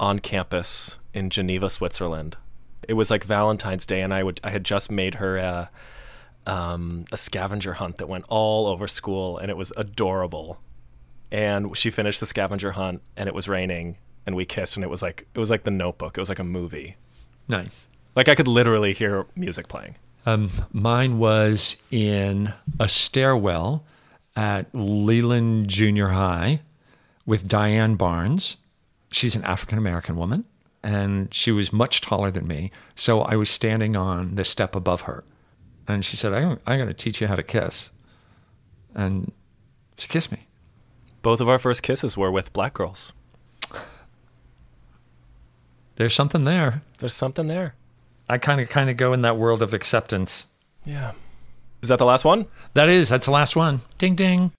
[0.00, 2.36] on campus in Geneva, Switzerland.
[2.88, 5.70] It was like Valentine's Day and I would I had just made her a
[6.44, 10.58] um, a scavenger hunt that went all over school and it was adorable.
[11.30, 13.96] And she finished the scavenger hunt and it was raining
[14.26, 16.16] and we kissed and it was like it was like the notebook.
[16.16, 16.96] It was like a movie.
[17.48, 17.88] Nice.
[18.16, 19.94] Like I could literally hear music playing.
[20.26, 23.84] Um, mine was in a stairwell
[24.36, 26.60] at Leland Junior High
[27.26, 28.56] with Diane Barnes.
[29.10, 30.44] She's an African American woman,
[30.82, 32.70] and she was much taller than me.
[32.94, 35.24] So I was standing on the step above her.
[35.88, 37.92] And she said, I'm, I'm going to teach you how to kiss.
[38.94, 39.32] And
[39.96, 40.46] she kissed me.
[41.22, 43.12] Both of our first kisses were with black girls.
[45.96, 46.82] There's something there.
[46.98, 47.74] There's something there.
[48.28, 50.46] I kind of kind of go in that world of acceptance.
[50.84, 51.12] Yeah.
[51.82, 52.46] Is that the last one?
[52.74, 53.80] That is, that's the last one.
[53.98, 54.52] Ding ding.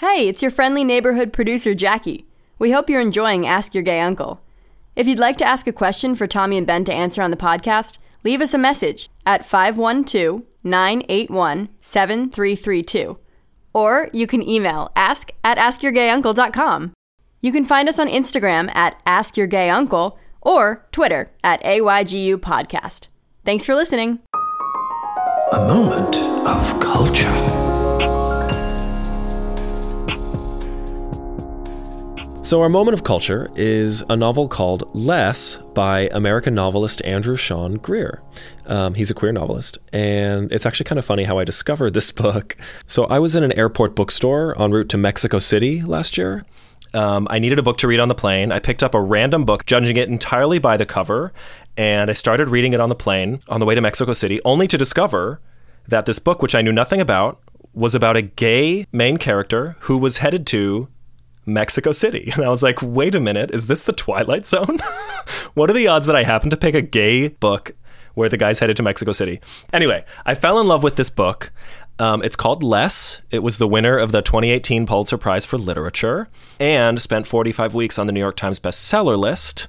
[0.00, 2.24] Hey, it's your friendly neighborhood producer, Jackie.
[2.58, 4.40] We hope you're enjoying Ask Your Gay Uncle.
[4.96, 7.36] If you'd like to ask a question for Tommy and Ben to answer on the
[7.36, 13.18] podcast, leave us a message at 512 981 7332.
[13.74, 16.94] Or you can email ask at askyourgayuncle.com.
[17.42, 22.38] You can find us on Instagram at Ask Your Gay Uncle or Twitter at AYGU
[22.38, 23.08] Podcast.
[23.44, 24.20] Thanks for listening.
[25.52, 27.89] A moment of culture.
[32.50, 37.74] So, our moment of culture is a novel called Less by American novelist Andrew Sean
[37.74, 38.24] Greer.
[38.66, 42.10] Um, he's a queer novelist, and it's actually kind of funny how I discovered this
[42.22, 42.56] book.
[42.88, 46.44] So, I was in an airport bookstore en route to Mexico City last year.
[46.92, 48.50] Um, I needed a book to read on the plane.
[48.50, 51.32] I picked up a random book, judging it entirely by the cover,
[51.76, 54.66] and I started reading it on the plane on the way to Mexico City, only
[54.66, 55.40] to discover
[55.86, 57.40] that this book, which I knew nothing about,
[57.72, 60.88] was about a gay main character who was headed to
[61.46, 62.30] Mexico City.
[62.34, 64.78] And I was like, wait a minute, is this the Twilight Zone?
[65.54, 67.72] what are the odds that I happen to pick a gay book
[68.14, 69.40] where the guy's headed to Mexico City?
[69.72, 71.52] Anyway, I fell in love with this book.
[71.98, 73.20] Um, it's called Less.
[73.30, 77.98] It was the winner of the 2018 Pulitzer Prize for Literature and spent 45 weeks
[77.98, 79.68] on the New York Times bestseller list.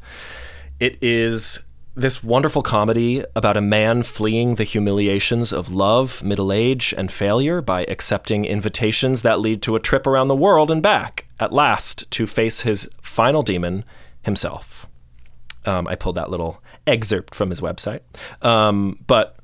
[0.80, 1.60] It is
[1.94, 7.62] this wonderful comedy about a man fleeing the humiliations of love, middle age, and failure
[7.62, 12.10] by accepting invitations that lead to a trip around the world and back, at last,
[12.12, 13.84] to face his final demon
[14.24, 14.88] himself.
[15.66, 18.02] Um, I pulled that little excerpt from his website.
[18.42, 19.36] Um, but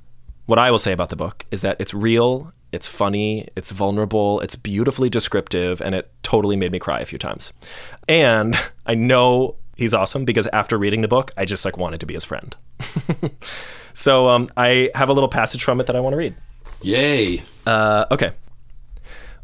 [0.46, 4.40] What I will say about the book is that it's real, it's funny, it's vulnerable,
[4.40, 7.52] it's beautifully descriptive, and it totally made me cry a few times.
[8.08, 12.06] And I know he's awesome because after reading the book, I just like wanted to
[12.06, 12.56] be his friend.
[13.94, 16.36] so um, I have a little passage from it that I want to read.
[16.82, 17.44] Yay.
[17.66, 18.32] Uh, okay.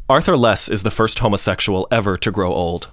[0.06, 2.88] Arthur Less is the first homosexual ever to grow old.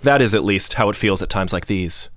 [0.00, 2.08] That is at least how it feels at times like these.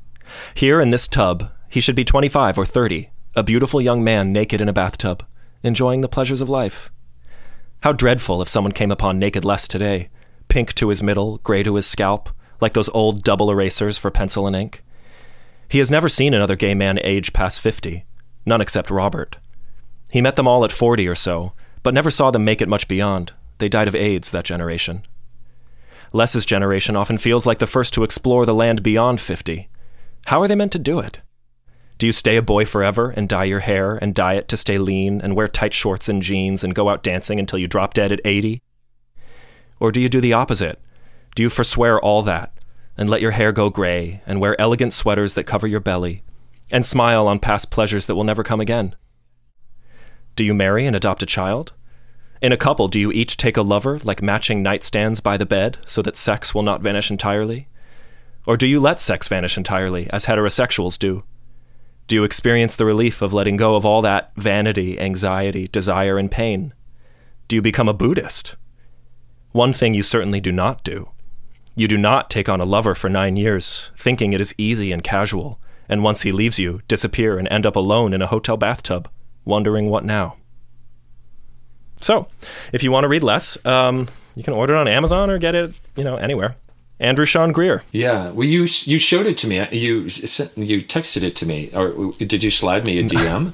[0.54, 4.62] Here in this tub, he should be 25 or 30, a beautiful young man naked
[4.62, 5.26] in a bathtub,
[5.64, 6.90] enjoying the pleasures of life.
[7.82, 10.08] How dreadful if someone came upon naked Less today,
[10.48, 12.30] pink to his middle, gray to his scalp,
[12.62, 14.82] like those old double erasers for pencil and ink.
[15.68, 18.06] He has never seen another gay man age past 50,
[18.46, 19.36] none except Robert.
[20.10, 21.52] He met them all at 40 or so,
[21.84, 23.34] but never saw them make it much beyond.
[23.58, 25.04] They died of AIDS, that generation.
[26.14, 29.70] Less's generation often feels like the first to explore the land beyond 50.
[30.28, 31.22] How are they meant to do it?
[31.98, 35.20] Do you stay a boy forever and dye your hair and diet to stay lean
[35.20, 38.22] and wear tight shorts and jeans and go out dancing until you drop dead at
[38.24, 38.62] 80?
[39.80, 40.80] Or do you do the opposite?
[41.36, 42.54] Do you forswear all that
[42.98, 46.24] and let your hair go gray and wear elegant sweaters that cover your belly
[46.72, 48.96] and smile on past pleasures that will never come again?
[50.36, 51.74] Do you marry and adopt a child?
[52.42, 55.80] In a couple, do you each take a lover, like matching nightstands by the bed,
[55.86, 57.68] so that sex will not vanish entirely?
[58.46, 61.24] Or do you let sex vanish entirely, as heterosexuals do?
[62.08, 66.32] Do you experience the relief of letting go of all that vanity, anxiety, desire, and
[66.32, 66.74] pain?
[67.48, 68.56] Do you become a Buddhist?
[69.52, 71.10] One thing you certainly do not do.
[71.76, 75.04] You do not take on a lover for nine years, thinking it is easy and
[75.04, 79.10] casual, and once he leaves you, disappear and end up alone in a hotel bathtub,
[79.44, 80.36] wondering what now.
[82.02, 82.28] So,
[82.74, 85.56] if you want to read less, um, you can order it on Amazon or get
[85.56, 86.56] it, you know, anywhere.
[87.00, 87.84] Andrew Sean Greer.
[87.92, 88.32] Yeah.
[88.32, 89.68] Well, you you showed it to me.
[89.72, 93.54] You sent, you texted it to me, or did you slide me a DM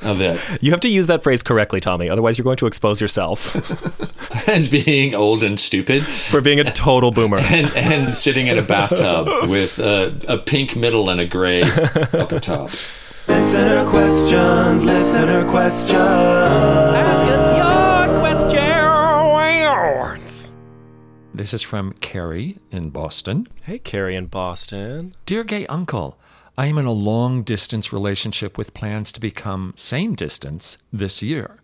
[0.00, 2.08] of it You have to use that phrase correctly, Tommy.
[2.08, 3.56] Otherwise, you're going to expose yourself
[4.48, 7.38] as being old and stupid, for being a total boomer.
[7.42, 12.40] and and sitting in a bathtub with a, a pink middle and a gray upper
[12.40, 12.70] top.
[13.26, 17.07] Listener questions, listener questions.
[21.38, 23.46] This is from Carrie in Boston.
[23.62, 25.14] Hey, Carrie in Boston.
[25.24, 26.18] Dear gay uncle,
[26.56, 31.60] I am in a long distance relationship with plans to become same distance this year.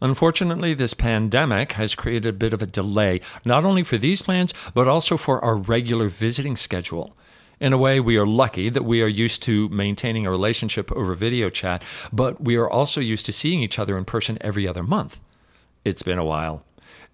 [0.00, 4.54] Unfortunately, this pandemic has created a bit of a delay, not only for these plans,
[4.72, 7.14] but also for our regular visiting schedule.
[7.60, 11.14] In a way, we are lucky that we are used to maintaining a relationship over
[11.14, 14.82] video chat, but we are also used to seeing each other in person every other
[14.82, 15.20] month.
[15.84, 16.63] It's been a while.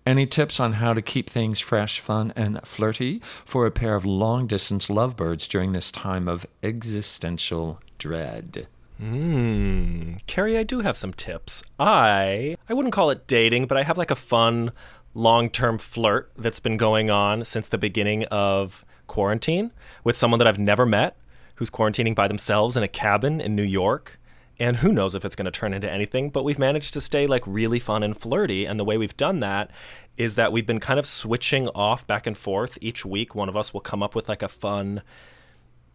[0.06, 4.04] Any tips on how to keep things fresh, fun, and flirty for a pair of
[4.04, 8.66] long distance lovebirds during this time of existential dread?
[8.98, 10.14] Hmm.
[10.26, 11.62] Carrie, I do have some tips.
[11.78, 14.72] I I wouldn't call it dating, but I have like a fun
[15.14, 19.72] long-term flirt that's been going on since the beginning of quarantine
[20.04, 21.16] with someone that I've never met
[21.56, 24.19] who's quarantining by themselves in a cabin in New York.
[24.60, 27.26] And who knows if it's going to turn into anything, but we've managed to stay
[27.26, 28.66] like really fun and flirty.
[28.66, 29.70] And the way we've done that
[30.18, 33.34] is that we've been kind of switching off back and forth each week.
[33.34, 35.00] One of us will come up with like a fun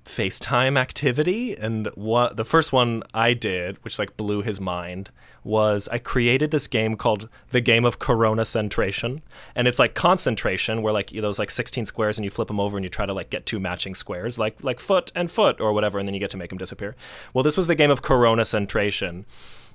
[0.06, 1.58] FaceTime activity.
[1.58, 5.10] And what the first one I did, which like blew his mind,
[5.44, 9.22] was I created this game called the game of Corona Centration.
[9.56, 12.48] And it's like concentration, where like you know, those like 16 squares and you flip
[12.48, 15.30] them over and you try to like get two matching squares, like like foot and
[15.30, 16.96] foot or whatever, and then you get to make them disappear.
[17.34, 19.26] Well, this was the game of Corona Centration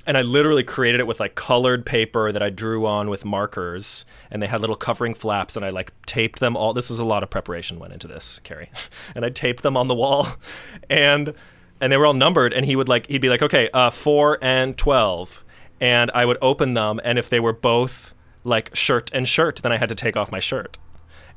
[0.07, 4.05] and I literally created it with like colored paper that I drew on with markers,
[4.31, 6.73] and they had little covering flaps, and I like taped them all.
[6.73, 8.71] This was a lot of preparation went into this, Carrie,
[9.15, 10.29] and I taped them on the wall,
[10.91, 11.35] and
[11.81, 14.39] and they were all numbered, and he would like he'd be like, okay, uh, four
[14.41, 15.45] and twelve,
[15.81, 19.73] and I would open them, and if they were both like shirt and shirt, then
[19.73, 20.79] I had to take off my shirt.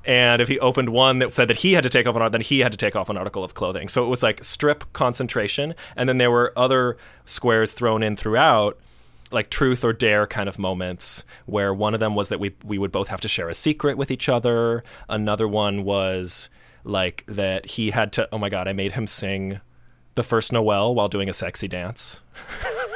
[0.05, 2.39] And if he opened one that said that he had to take off an article,
[2.39, 3.87] then he had to take off an article of clothing.
[3.87, 5.75] So it was like strip concentration.
[5.95, 8.77] And then there were other squares thrown in throughout,
[9.31, 12.77] like truth or dare kind of moments, where one of them was that we, we
[12.77, 14.83] would both have to share a secret with each other.
[15.07, 16.49] Another one was
[16.83, 19.61] like that he had to, oh my God, I made him sing
[20.15, 22.19] the first Noel while doing a sexy dance.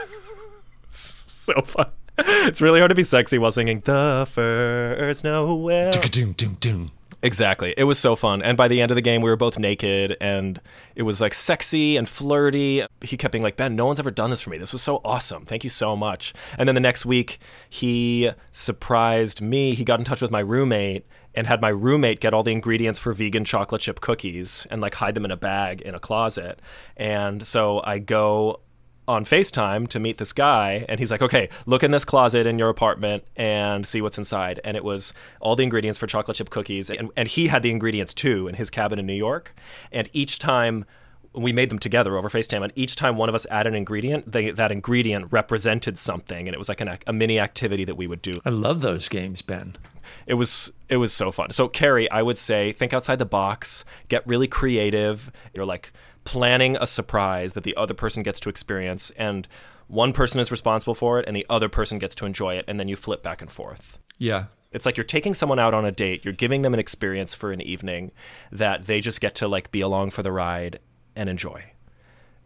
[0.90, 1.88] so fun.
[2.20, 5.92] It's really hard to be sexy while singing the first Noel.
[5.92, 6.92] Doom, doom, doom.
[7.24, 7.74] Exactly.
[7.76, 8.44] It was so fun.
[8.44, 10.62] And by the end of the game, we were both naked and
[10.96, 12.86] it was like sexy and flirty.
[13.02, 14.60] He kept being like, Ben, no one's ever done this for me.
[14.60, 15.44] This was so awesome.
[15.44, 16.34] Thank you so much.
[16.60, 19.74] And then the next week, he surprised me.
[19.74, 23.00] He got in touch with my roommate and had my roommate get all the ingredients
[23.00, 26.62] for vegan chocolate chip cookies and like hide them in a bag in a closet.
[26.96, 28.62] And so I go
[29.08, 32.60] on FaceTime to meet this guy, and he's like, "Okay, look in this closet in
[32.60, 36.50] your apartment and see what's inside." And it was all the ingredients for chocolate chip
[36.50, 39.56] cookies, and, and he had the ingredients too in his cabin in New York.
[39.92, 40.86] And each time
[41.34, 44.32] we made them together over FaceTime, and each time one of us added an ingredient,
[44.32, 48.08] they, that ingredient represented something, and it was like an, a mini activity that we
[48.08, 48.34] would do.
[48.44, 49.78] I love those games, Ben.
[50.26, 51.52] It was it was so fun.
[51.52, 55.32] So Carrie, I would say think outside the box, get really creative.
[55.54, 55.92] You're like
[56.28, 59.48] planning a surprise that the other person gets to experience and
[59.88, 62.78] one person is responsible for it and the other person gets to enjoy it and
[62.78, 63.98] then you flip back and forth.
[64.18, 64.48] Yeah.
[64.74, 67.54] It's like you're taking someone out on a date, you're giving them an experience for
[67.54, 68.12] an evening
[68.52, 70.80] that they just get to like be along for the ride
[71.16, 71.64] and enjoy.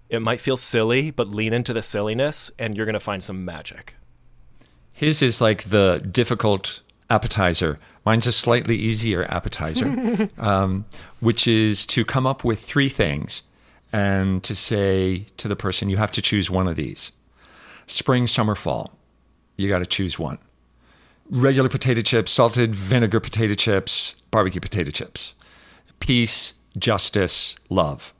[0.09, 3.43] It might feel silly, but lean into the silliness and you're going to find some
[3.43, 3.95] magic.
[4.93, 7.79] His is like the difficult appetizer.
[8.05, 10.85] Mine's a slightly easier appetizer, um,
[11.19, 13.41] which is to come up with three things
[13.93, 17.11] and to say to the person, you have to choose one of these
[17.87, 18.93] spring, summer, fall.
[19.57, 20.37] You got to choose one.
[21.29, 25.35] Regular potato chips, salted vinegar potato chips, barbecue potato chips.
[25.99, 28.13] Peace, justice, love.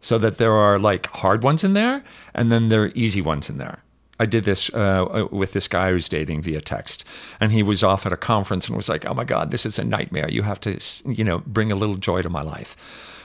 [0.00, 2.02] So that there are like hard ones in there
[2.34, 3.82] and then there are easy ones in there.
[4.20, 7.06] I did this uh, with this guy I was dating via text,
[7.40, 9.78] and he was off at a conference and was like, "Oh my God, this is
[9.78, 10.28] a nightmare.
[10.30, 12.76] You have to, you know, bring a little joy to my life."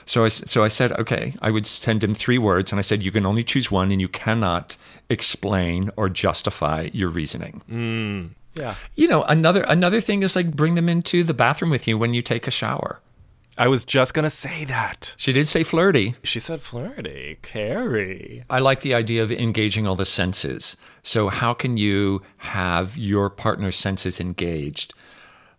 [0.06, 3.02] So I, so I said, okay, I would send him three words, and I said,
[3.02, 4.76] you can only choose one, and you cannot
[5.10, 7.62] explain or justify your reasoning.
[7.70, 8.30] Mm.
[8.54, 8.74] Yeah.
[8.94, 12.14] You know, another another thing is like bring them into the bathroom with you when
[12.14, 13.00] you take a shower.
[13.58, 15.14] I was just going to say that.
[15.16, 16.14] She did say flirty.
[16.22, 17.38] She said flirty.
[17.40, 18.44] Carrie.
[18.50, 20.76] I like the idea of engaging all the senses.
[21.02, 24.92] So, how can you have your partner's senses engaged?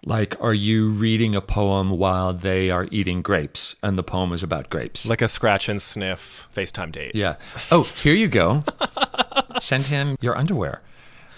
[0.08, 4.42] Like, are you reading a poem while they are eating grapes and the poem is
[4.42, 5.06] about grapes?
[5.06, 7.14] Like a scratch and sniff FaceTime date.
[7.14, 7.36] yeah.
[7.72, 8.64] Oh, here you go.
[9.60, 10.82] Send him your underwear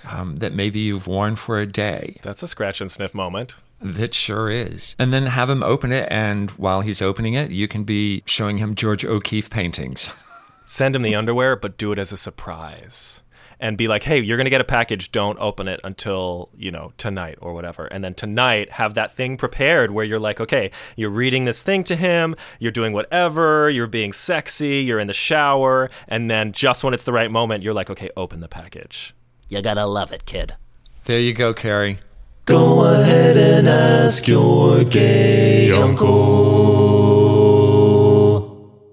[0.08, 2.18] um, that maybe you've worn for a day.
[2.22, 3.56] That's a scratch and sniff moment.
[3.82, 4.96] That sure is.
[5.00, 6.08] And then have him open it.
[6.12, 10.10] And while he's opening it, you can be showing him George O'Keeffe paintings.
[10.68, 13.24] Send him the underwear, but do it as a surprise.
[13.60, 15.12] And be like, hey, you're going to get a package.
[15.12, 17.88] Don't open it until, you know, tonight or whatever.
[17.88, 21.84] And then tonight, have that thing prepared where you're like, okay, you're reading this thing
[21.86, 25.90] to him, you're doing whatever, you're being sexy, you're in the shower.
[26.08, 29.14] And then just when it's the right moment, you're like, okay, open the package.
[29.50, 30.56] You gotta love it, kid.
[31.06, 32.00] There you go, Carrie.
[32.46, 36.10] Go ahead and ask your gay uncle.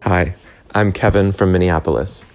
[0.03, 0.35] Hi,
[0.75, 2.27] I'm Kevin from Minneapolis.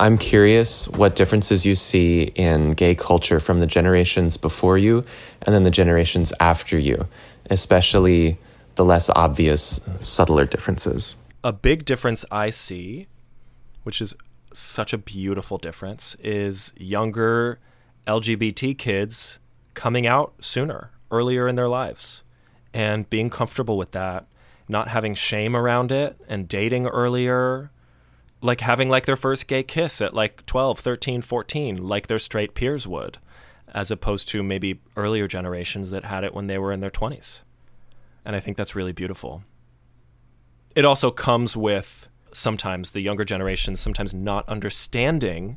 [0.00, 5.04] I'm curious what differences you see in gay culture from the generations before you
[5.42, 7.06] and then the generations after you,
[7.50, 8.38] especially
[8.76, 11.16] the less obvious, subtler differences.
[11.44, 13.08] a big difference I see,
[13.82, 14.14] which is
[14.54, 17.58] such a beautiful difference, is younger
[18.06, 19.38] LGBT kids
[19.74, 22.22] coming out sooner, earlier in their lives,
[22.72, 24.26] and being comfortable with that,
[24.66, 27.70] not having shame around it, and dating earlier,
[28.42, 32.54] like having like their first gay kiss at like 12, 13, 14, like their straight
[32.54, 33.18] peers would,
[33.68, 37.40] as opposed to maybe earlier generations that had it when they were in their 20s.
[38.24, 39.44] And I think that's really beautiful
[40.74, 45.56] it also comes with sometimes the younger generations sometimes not understanding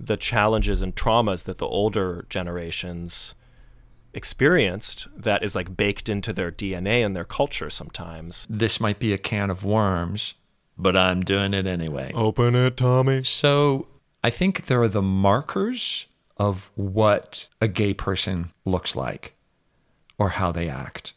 [0.00, 3.34] the challenges and traumas that the older generations
[4.14, 8.46] experienced that is like baked into their DNA and their culture sometimes.
[8.48, 10.34] This might be a can of worms,
[10.78, 12.12] but I'm doing it anyway.
[12.14, 13.24] Open it, Tommy.
[13.24, 13.88] So
[14.22, 19.34] I think there are the markers of what a gay person looks like
[20.18, 21.14] or how they act,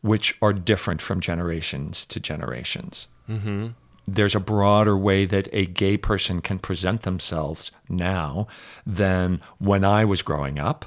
[0.00, 3.08] which are different from generations to generations.
[3.28, 3.68] Mm-hmm.
[4.06, 8.48] There's a broader way that a gay person can present themselves now
[8.84, 10.84] than when I was growing up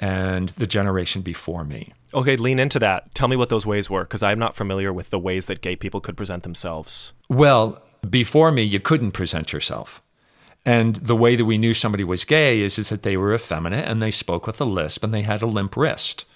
[0.00, 1.92] and the generation before me.
[2.14, 3.14] Okay, lean into that.
[3.14, 5.76] Tell me what those ways were because I'm not familiar with the ways that gay
[5.76, 7.12] people could present themselves.
[7.28, 10.02] Well, before me, you couldn't present yourself.
[10.64, 13.86] And the way that we knew somebody was gay is, is that they were effeminate
[13.86, 16.26] and they spoke with a lisp and they had a limp wrist,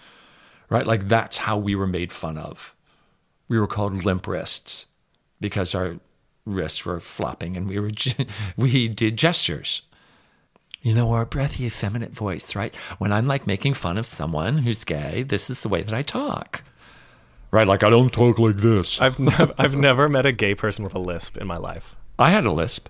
[0.70, 0.86] right?
[0.86, 2.74] Like that's how we were made fun of.
[3.48, 4.86] We were called limp wrists
[5.40, 5.96] because our
[6.46, 7.90] wrists were flopping and we were
[8.56, 9.82] we did gestures.
[10.82, 12.74] You know, or a breathy, effeminate voice, right?
[12.98, 16.02] When I'm like making fun of someone who's gay, this is the way that I
[16.02, 16.64] talk.
[17.52, 17.68] Right?
[17.68, 19.00] Like I don't talk like this.
[19.00, 22.30] I've nev- I've never met a gay person with a lisp in my life I
[22.30, 22.88] had a lisp.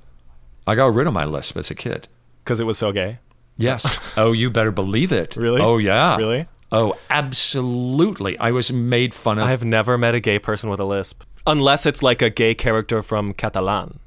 [0.66, 2.08] I got rid of my lisp as a kid.
[2.44, 3.18] because it was so gay.
[3.56, 3.98] Yes.
[4.16, 5.36] oh, you better believe it.
[5.36, 5.60] Really?
[5.60, 6.16] Oh, yeah.
[6.16, 6.46] Really?
[6.70, 8.38] Oh, absolutely.
[8.38, 9.44] I was made fun of.
[9.46, 11.22] I have never met a gay person with a lisp.
[11.46, 13.98] Unless it's like a gay character from Catalan.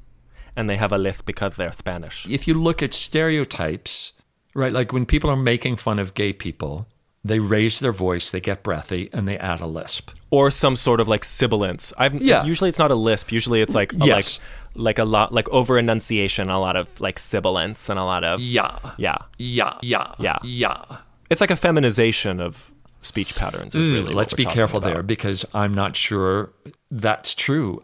[0.56, 2.26] And they have a lisp because they're Spanish.
[2.28, 4.12] If you look at stereotypes,
[4.54, 6.86] right, like when people are making fun of gay people,
[7.24, 10.10] they raise their voice, they get breathy, and they add a lisp.
[10.30, 11.92] Or some sort of like sibilance.
[11.98, 12.44] I've Yeah.
[12.44, 13.32] usually it's not a lisp.
[13.32, 14.38] Usually it's like a, Yes.
[14.38, 14.46] like
[14.78, 18.40] like a lot like over enunciation, a lot of like sibilance and a lot of
[18.40, 18.78] Yeah.
[18.98, 19.16] yeah.
[19.38, 19.74] Yeah.
[19.82, 20.12] Yeah.
[20.18, 20.38] Yeah.
[20.44, 20.84] Yeah.
[21.30, 23.74] It's like a feminization of speech patterns.
[23.74, 24.92] Is mm, really what Let's be careful about.
[24.92, 26.50] there because I'm not sure
[26.90, 27.82] that's true.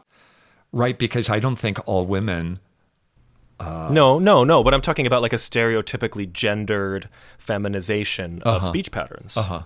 [0.72, 0.98] Right?
[0.98, 2.60] Because I don't think all women.
[3.60, 4.64] No, no, no.
[4.64, 7.08] But I'm talking about like a stereotypically gendered
[7.38, 9.36] feminization of speech patterns.
[9.36, 9.62] Uh-huh.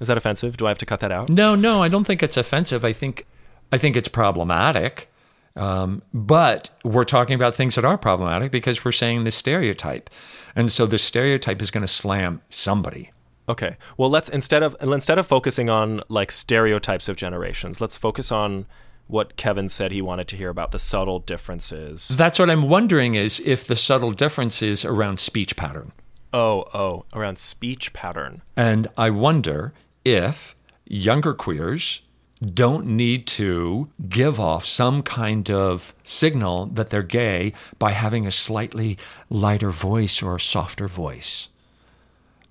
[0.00, 0.56] Is that offensive?
[0.56, 1.28] Do I have to cut that out?
[1.28, 2.84] No, no, I don't think it's offensive.
[2.84, 3.26] I think,
[3.72, 5.10] I think it's problematic.
[5.54, 10.10] Um, but we're talking about things that are problematic because we're saying the stereotype,
[10.54, 13.10] and so the stereotype is going to slam somebody.
[13.48, 13.76] Okay.
[13.96, 18.66] Well, let's instead of instead of focusing on like stereotypes of generations, let's focus on
[19.06, 22.08] what Kevin said he wanted to hear about the subtle differences.
[22.08, 25.92] That's what I'm wondering is if the subtle differences around speech pattern.
[26.32, 28.42] Oh, oh, around speech pattern.
[28.56, 29.72] And I wonder
[30.04, 32.02] if younger queers
[32.44, 38.32] don't need to give off some kind of signal that they're gay by having a
[38.32, 38.98] slightly
[39.30, 41.48] lighter voice or a softer voice.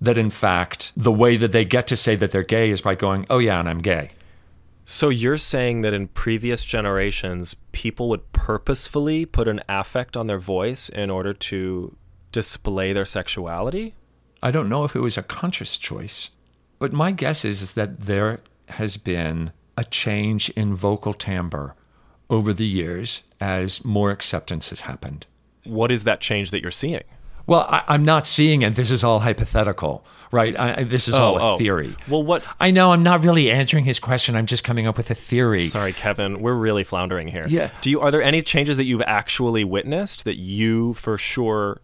[0.00, 2.94] That in fact, the way that they get to say that they're gay is by
[2.96, 4.10] going, oh, yeah, and I'm gay.
[4.88, 10.38] So you're saying that in previous generations, people would purposefully put an affect on their
[10.38, 11.96] voice in order to
[12.30, 13.96] display their sexuality?
[14.44, 16.30] I don't know if it was a conscious choice,
[16.78, 21.74] but my guess is, is that there has been a change in vocal timbre
[22.30, 25.26] over the years as more acceptance has happened.
[25.64, 27.02] What is that change that you're seeing?
[27.46, 28.74] Well, I, I'm not seeing it.
[28.74, 30.58] This is all hypothetical, right?
[30.58, 31.58] I, this is all a oh.
[31.58, 31.94] theory.
[32.08, 32.44] Well, what?
[32.58, 34.34] I know I'm not really answering his question.
[34.34, 35.66] I'm just coming up with a theory.
[35.66, 37.46] Sorry, Kevin, we're really floundering here.
[37.48, 37.70] Yeah.
[37.80, 41.80] Do you are there any changes that you've actually witnessed that you for sure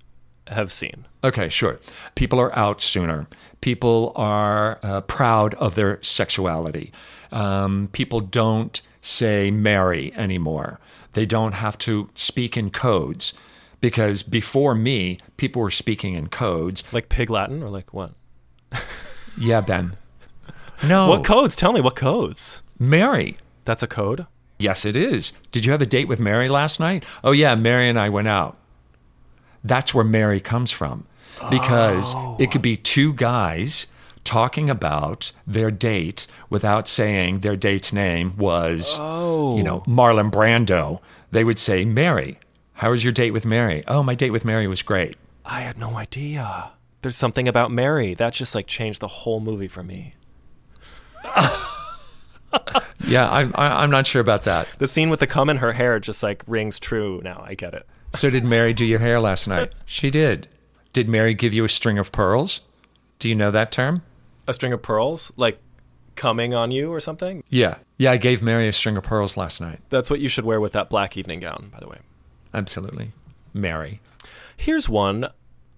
[0.49, 1.07] have seen?
[1.23, 1.79] Okay, sure.
[2.17, 3.29] People are out sooner.
[3.61, 6.93] People are uh, proud of their sexuality.
[7.31, 10.81] Um, people don't say marry anymore.
[11.13, 13.33] They don't have to speak in codes
[13.83, 16.83] because before me, people were speaking in codes.
[16.93, 18.13] Like pig Latin or like what?
[19.39, 19.99] Yeah, Ben.
[20.85, 21.07] No.
[21.07, 21.55] What codes?
[21.55, 22.61] Tell me what codes.
[22.77, 23.37] Mary.
[23.65, 24.27] That's a code?
[24.59, 25.33] Yes, it is.
[25.53, 27.05] Did you have a date with Mary last night?
[27.23, 28.59] Oh, yeah, Mary and I went out.
[29.63, 31.07] That's where Mary comes from.
[31.51, 32.37] Because oh.
[32.41, 33.87] it could be two guys
[34.25, 39.57] talking about their date without saying their date's name was, oh.
[39.57, 40.99] you know, Marlon Brando.
[41.31, 42.41] They would say, Mary,
[42.83, 43.85] how was your date with Mary?
[43.87, 45.17] Oh, my date with Mary was great.
[45.47, 46.73] I had no idea.
[47.01, 50.15] There's something about Mary that just like changed the whole movie for me.
[53.05, 54.69] Yeah, I'm, I- I'm not sure about that.
[54.79, 57.43] The scene with the cum in her hair just like rings true now.
[57.45, 57.87] I get it.
[58.15, 59.73] So, did Mary do your hair last night?
[59.87, 60.49] She did.
[60.93, 62.61] Did Mary give you a string of pearls?
[63.19, 64.03] Do you know that term?
[64.47, 65.59] A string of pearls, like
[66.15, 67.43] coming on you or something.
[67.49, 67.79] Yeah.
[67.99, 69.81] Yeah, I gave Mary a string of pearls last night.
[69.91, 71.99] That's what you should wear with that black evening gown, by the way.
[72.55, 73.13] Absolutely.
[73.55, 74.01] Mary.
[74.57, 75.29] Here's one.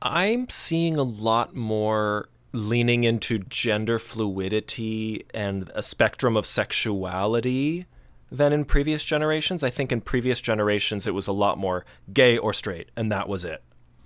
[0.03, 7.87] I'm seeing a lot more leaning into gender fluidity and a spectrum of sexuality
[8.31, 9.63] than in previous generations.
[9.63, 13.29] I think in previous generations it was a lot more gay or straight, and that
[13.29, 13.63] was it.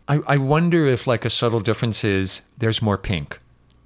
[0.06, 3.38] I, I wonder if, like, a subtle difference is there's more pink.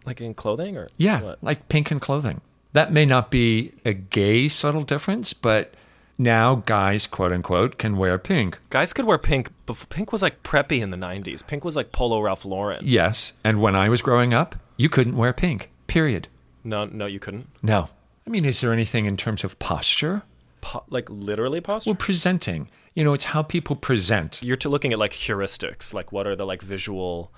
[0.07, 1.39] Like in clothing or Yeah, what?
[1.43, 2.41] like pink in clothing.
[2.73, 5.75] That may not be a gay subtle difference, but
[6.19, 8.59] now guys, quote unquote, can wear pink.
[8.71, 9.51] Guys could wear pink.
[9.67, 11.47] Before, pink was like preppy in the 90s.
[11.47, 12.85] Pink was like Polo Ralph Lauren.
[12.85, 13.33] Yes.
[13.45, 16.29] And when I was growing up, you couldn't wear pink, period.
[16.65, 17.49] No, no, you couldn't.
[17.63, 17.89] No.
[18.27, 20.23] I mean, is there anything in terms of posture?
[20.61, 21.91] Po- like literally posture.
[21.91, 22.69] Well, presenting.
[22.95, 24.41] You know, it's how people present.
[24.43, 27.33] You're to looking at like heuristics, like what are the like visual,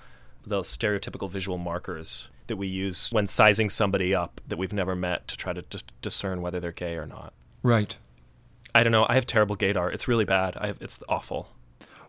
[0.45, 5.27] the stereotypical visual markers that we use when sizing somebody up that we've never met
[5.29, 7.33] to try to dis- discern whether they're gay or not.
[7.63, 7.97] Right.
[8.75, 9.05] I don't know.
[9.07, 9.93] I have terrible gaydar.
[9.93, 10.57] It's really bad.
[10.57, 11.47] I have, it's awful.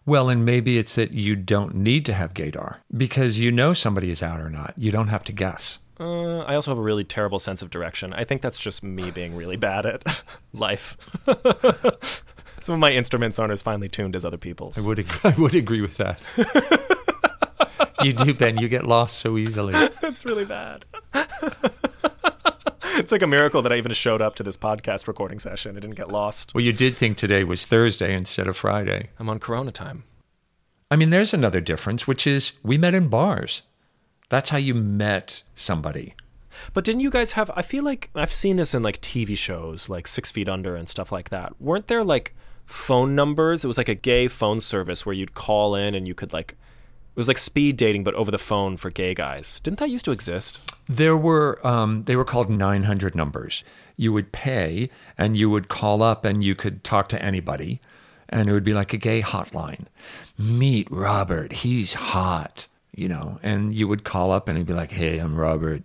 [0.05, 4.11] Well, and maybe it's that you don't need to have gaydar because you know somebody
[4.11, 4.75] is out or not.
[4.77, 5.79] You don't have to guess.
[5.99, 8.13] Uh, I also have a really terrible sense of direction.
[8.13, 10.97] I think that's just me being really bad at life.
[12.61, 14.77] Some of my instruments aren't as finely tuned as other people's.
[14.77, 16.27] I would ag- I would agree with that.
[18.03, 18.59] you do, Ben.
[18.59, 19.73] You get lost so easily.
[20.03, 20.85] it's really bad.
[22.99, 25.77] It's like a miracle that I even showed up to this podcast recording session.
[25.77, 26.55] I didn't get lost.
[26.55, 29.11] Well, you did think today was Thursday instead of Friday.
[29.19, 30.05] I'm on Corona time.
[30.91, 33.63] I mean, there's another difference, which is we met in bars.
[34.29, 36.15] That's how you met somebody.
[36.73, 37.51] But didn't you guys have?
[37.55, 40.89] I feel like I've seen this in like TV shows, like Six Feet Under and
[40.89, 41.61] stuff like that.
[41.61, 42.35] Weren't there like
[42.65, 43.65] phone numbers.
[43.65, 46.53] It was like a gay phone service where you'd call in and you could like
[46.53, 49.61] it was like speed dating but over the phone for gay guys.
[49.61, 50.61] Didn't that used to exist?
[50.89, 53.65] There were um, they were called 900 numbers.
[53.97, 57.81] You would pay and you would call up and you could talk to anybody,
[58.29, 59.87] and it would be like a gay hotline.
[60.39, 61.53] Meet Robert.
[61.53, 63.39] He's hot, you know.
[63.43, 65.83] And you would call up and he'd be like, "Hey, I'm Robert.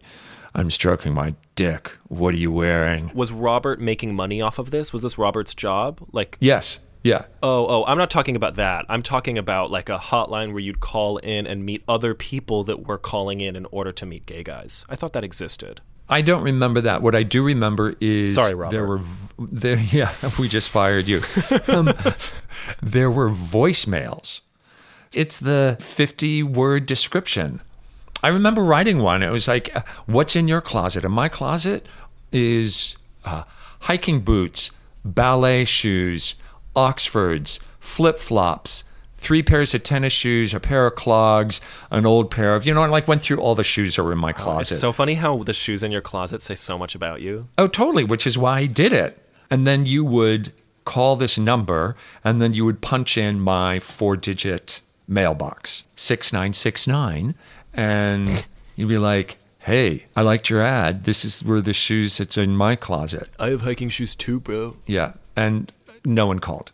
[0.54, 1.92] I'm stroking my dick.
[2.08, 4.94] What are you wearing?" Was Robert making money off of this?
[4.94, 6.02] Was this Robert's job?
[6.12, 6.82] Like Yes.
[7.04, 7.26] Yeah.
[7.42, 8.86] Oh, oh, I'm not talking about that.
[8.88, 12.88] I'm talking about like a hotline where you'd call in and meet other people that
[12.88, 14.86] were calling in in order to meet gay guys.
[14.88, 15.82] I thought that existed.
[16.08, 17.02] I don't remember that.
[17.02, 18.76] What I do remember is Sorry, Robert.
[18.76, 19.02] there were
[19.40, 21.22] there yeah, we just fired you.
[21.68, 21.94] um,
[22.82, 24.42] there were voicemails.
[25.14, 27.62] It's the 50 word description.
[28.24, 29.24] I remember writing one.
[29.24, 31.88] It was like, uh, "What's in your closet?" And my closet
[32.32, 32.96] is
[33.26, 33.44] uh,
[33.82, 34.70] hiking boots,
[35.04, 36.36] ballet shoes,
[36.76, 38.84] Oxfords, flip flops,
[39.18, 41.62] three pairs of tennis shoes, a pair of clogs,
[41.92, 44.12] an old pair of, you know, I like went through all the shoes that were
[44.12, 44.74] in my oh, closet.
[44.74, 47.48] It's so funny how the shoes in your closet say so much about you.
[47.58, 49.24] Oh, totally, which is why I did it.
[49.50, 50.54] And then you would
[50.86, 57.36] call this number, and then you would punch in my four digit mailbox, 6969,
[57.74, 61.04] and you'd be like, hey, I liked your ad.
[61.04, 63.30] This is where the shoes that's in my closet.
[63.40, 64.78] I have hiking shoes too, bro.
[64.88, 65.14] Yeah.
[65.36, 65.72] And
[66.06, 66.72] no one called.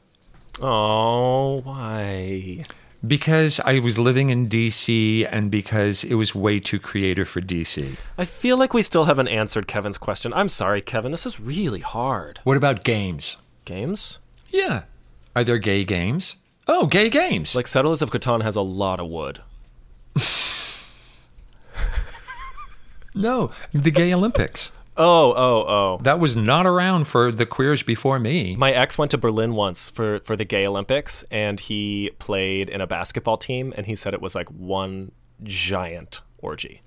[0.61, 2.63] Oh, why?
[3.05, 7.95] Because I was living in DC and because it was way too creative for DC.
[8.17, 10.33] I feel like we still haven't answered Kevin's question.
[10.33, 11.11] I'm sorry, Kevin.
[11.11, 12.39] This is really hard.
[12.43, 13.37] What about games?
[13.65, 14.17] Games?
[14.49, 14.83] Yeah.
[15.35, 16.37] Are there gay games?
[16.67, 17.55] Oh, gay games.
[17.55, 19.41] Like Settlers of Catan has a lot of wood.
[23.15, 24.71] no, the gay Olympics.
[24.97, 25.99] Oh, oh, oh.
[26.01, 28.55] That was not around for the queers before me.
[28.55, 32.81] My ex went to Berlin once for, for the gay Olympics and he played in
[32.81, 35.11] a basketball team and he said it was like one
[35.43, 36.81] giant orgy.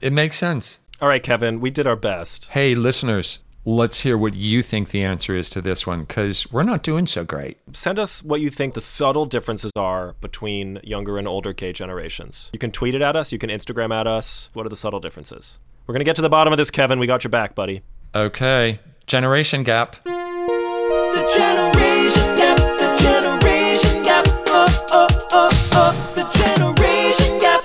[0.00, 0.80] It makes sense.
[1.00, 2.46] All right, Kevin, we did our best.
[2.48, 6.62] Hey, listeners, let's hear what you think the answer is to this one because we're
[6.62, 7.58] not doing so great.
[7.72, 12.50] Send us what you think the subtle differences are between younger and older gay generations.
[12.52, 14.50] You can tweet it at us, you can Instagram at us.
[14.52, 15.58] What are the subtle differences?
[15.86, 16.98] We're going to get to the bottom of this, Kevin.
[16.98, 17.82] We got your back, buddy.
[18.14, 18.78] Okay.
[19.06, 20.02] Generation gap.
[20.04, 27.64] The generation gap, the generation gap, oh, oh, oh, oh, the generation gap.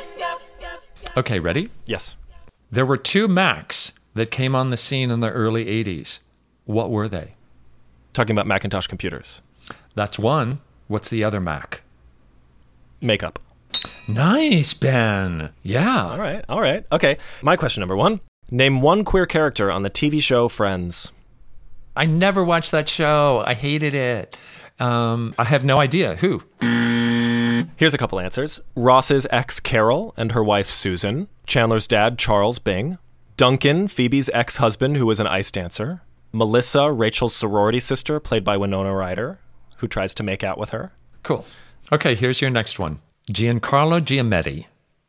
[1.16, 1.70] Okay, ready?
[1.86, 2.18] Yes.
[2.70, 6.20] There were two Macs that came on the scene in the early 80s.
[6.66, 7.36] What were they?
[8.14, 9.42] Talking about Macintosh computers.
[9.96, 10.60] That's one.
[10.88, 11.84] What's the other Mac?
[13.00, 13.40] Makeup.
[14.10, 15.52] Nice, Ben.
[15.64, 16.08] Yeah.
[16.08, 16.44] All right.
[16.50, 16.86] All right.
[16.92, 17.18] Okay.
[17.42, 18.20] My question number one
[18.52, 21.12] Name one queer character on the TV show Friends.
[21.96, 23.44] I never watched that show.
[23.46, 24.38] I hated it.
[24.80, 26.16] Um, I have no idea.
[26.16, 26.42] Who?
[27.78, 32.98] Here's a couple answers Ross's ex Carol and her wife Susan, Chandler's dad Charles Bing,
[33.38, 36.02] Duncan, Phoebe's ex husband who was an ice dancer,
[36.32, 39.40] Melissa, Rachel's sorority sister, played by Winona Ryder,
[39.78, 40.94] who tries to make out with her.
[41.24, 41.46] Cool.
[41.92, 43.00] Okay, here's your next one.
[43.30, 44.66] Giancarlo Giammetti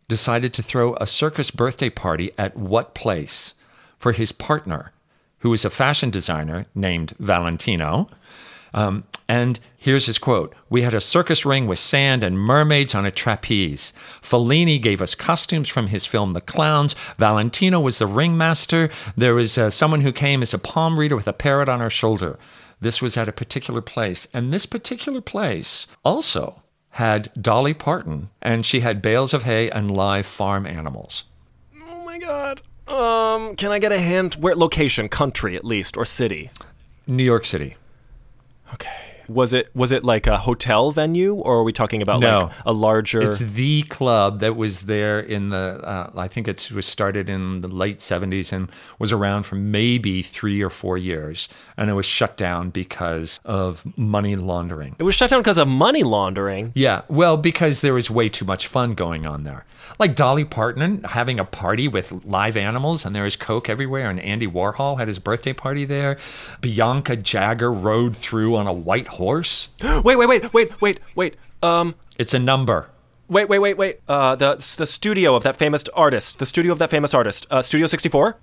[0.07, 3.55] decided to throw a circus birthday party at what place
[3.99, 4.93] for his partner,
[5.39, 8.11] who is a fashion designer named Valentino.
[8.75, 13.07] Um, and here's his quote We had a circus ring with sand and mermaids on
[13.07, 13.95] a trapeze.
[14.21, 16.95] Fellini gave us costumes from his film The Clowns.
[17.16, 18.91] Valentino was the ringmaster.
[19.16, 21.89] There was uh, someone who came as a palm reader with a parrot on her
[21.89, 22.39] shoulder.
[22.83, 24.29] This was at a particular place.
[24.35, 29.91] And this particular place also had Dolly Parton, and she had bales of hay and
[29.97, 31.24] live farm animals.
[31.82, 32.62] Oh my god.
[32.88, 34.36] Um, can I get a hint?
[34.36, 36.51] Where location, country at least, or city?
[37.07, 37.76] New York City.
[38.74, 39.10] Okay.
[39.31, 42.39] Was it was it like a hotel venue, or are we talking about No.
[42.39, 43.20] like a larger?
[43.22, 47.61] It's the club that was there in the, uh, I think it was started in
[47.61, 48.68] the late 70s and
[48.99, 51.49] was around for maybe three or four years.
[51.76, 54.97] And it was shut down because of money laundering.
[54.99, 56.72] it was shut down because of money laundering.
[56.74, 59.64] Yeah, well, because there was way too much fun going on there.
[60.01, 64.18] Like Dolly Parton having a party with live animals, and there was Coke everywhere, and
[64.18, 66.16] Andy Warhol had his birthday party there.
[66.62, 69.68] Bianca Jagger rode through on a white horse.
[70.03, 71.36] Wait, wait, wait, wait, wait, wait.
[71.62, 72.88] Um, It's a number.
[73.28, 74.01] wait, wait, wait, wait.
[74.09, 76.38] Uh, the the studio of that famous artist.
[76.38, 77.46] The studio of that famous artist.
[77.51, 78.36] Uh, Studio 64.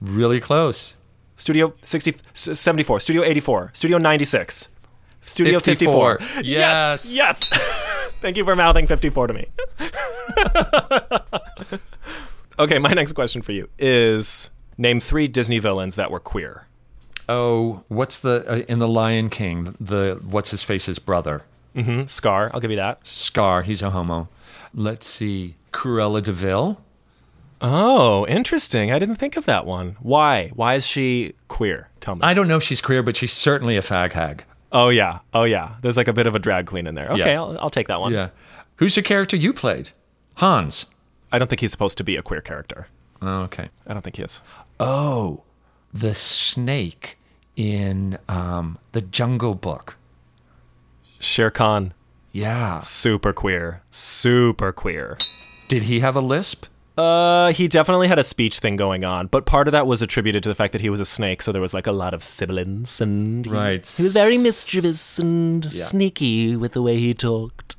[0.00, 0.96] Really close.
[1.36, 3.00] Studio 60, s- 74.
[3.00, 3.70] Studio 84.
[3.74, 4.68] Studio 96.
[5.22, 6.18] Studio 54.
[6.20, 6.42] 54.
[6.44, 7.12] Yes.
[7.12, 7.50] Yes.
[7.52, 7.90] yes.
[8.24, 9.48] Thank you for mouthing 54 to me.
[12.58, 14.48] okay, my next question for you is
[14.78, 16.66] name three Disney villains that were queer.
[17.28, 19.76] Oh, what's the uh, in the Lion King?
[19.78, 21.42] The what's his face's brother?
[21.74, 23.06] hmm Scar, I'll give you that.
[23.06, 23.60] Scar.
[23.60, 24.30] He's a homo.
[24.72, 25.56] Let's see.
[25.70, 26.80] Cruella de Vil.
[27.60, 28.90] Oh, interesting.
[28.90, 29.98] I didn't think of that one.
[30.00, 30.48] Why?
[30.54, 31.90] Why is she queer?
[32.00, 32.22] Tell me.
[32.22, 34.44] I don't know if she's queer, but she's certainly a fag hag.
[34.74, 35.20] Oh yeah.
[35.32, 35.76] Oh yeah.
[35.80, 37.08] There's like a bit of a drag queen in there.
[37.12, 37.40] Okay, Yeah.
[37.40, 38.12] I'll, I'll take that one.
[38.12, 38.28] Yeah.
[38.76, 39.90] Who's the character you played?
[40.34, 40.86] Hans.
[41.32, 42.88] I don't think he's supposed to be a queer character.
[43.22, 43.70] Oh, okay.
[43.86, 44.40] I don't think he is.
[44.78, 45.42] Oh,
[45.92, 47.16] the snake
[47.56, 49.96] in um, the Jungle Book.
[51.20, 51.94] Shere Khan,
[52.32, 52.80] Yeah.
[52.80, 55.16] super queer, super queer.
[55.68, 56.66] Did he have a lisp?
[56.96, 60.42] Uh, he definitely had a speech thing going on, but part of that was attributed
[60.44, 62.22] to the fact that he was a snake, so there was like a lot of
[62.22, 63.94] sibilance, and he- Right.
[63.96, 65.84] he was very mischievous and Yeah.
[65.84, 67.74] sneaky with the way he talked.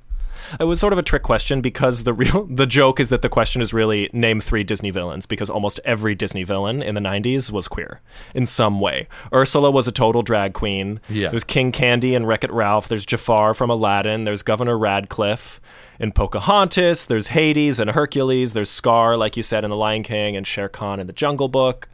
[0.60, 3.30] It was sort of a trick question because the real the joke is that the
[3.30, 7.52] question is really name three Disney villains because almost every Disney villain in the 90s
[7.52, 8.00] was queer
[8.36, 9.08] in some way.
[9.34, 11.00] Ursula was a total drag queen.
[11.10, 11.30] Yeah.
[11.30, 12.88] There's King Candy and Wreck-It Ralph.
[12.90, 14.26] There's Jafar from Aladdin.
[14.26, 15.60] There's Governor Ratcliffe
[16.00, 17.06] in Pocahontas.
[17.06, 18.54] There's Hades and Hercules.
[18.54, 21.48] There's Scar, like you said, in The Lion King and Shere Khan in The Jungle
[21.48, 21.88] Book.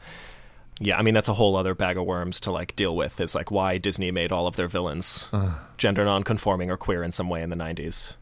[0.79, 3.21] Yeah, I mean that's a whole other bag of worms to like deal with.
[3.21, 5.29] Is like why Disney made all of their villains
[5.77, 8.15] gender non-conforming or queer in some way in the 90s.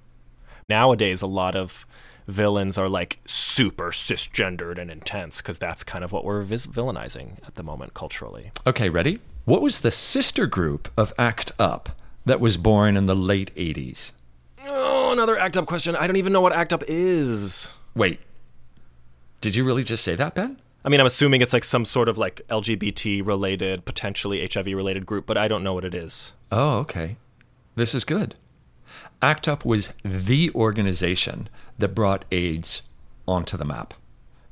[0.67, 1.85] Nowadays, a lot of
[2.27, 7.37] villains are like super cisgendered and intense because that's kind of what we're vis- villainizing
[7.47, 8.51] at the moment culturally.
[8.67, 9.19] Okay, ready?
[9.45, 11.89] What was the sister group of Act Up
[12.25, 14.11] that was born in the late 80s?
[14.71, 15.95] Oh, another ACT UP question.
[15.95, 17.69] I don't even know what ACT UP is.
[17.95, 18.19] Wait.
[19.41, 20.59] Did you really just say that, Ben?
[20.83, 25.05] I mean, I'm assuming it's like some sort of like LGBT related, potentially HIV related
[25.05, 26.33] group, but I don't know what it is.
[26.51, 27.17] Oh, okay.
[27.75, 28.35] This is good.
[29.21, 32.81] ACT UP was the organization that brought AIDS
[33.27, 33.93] onto the map.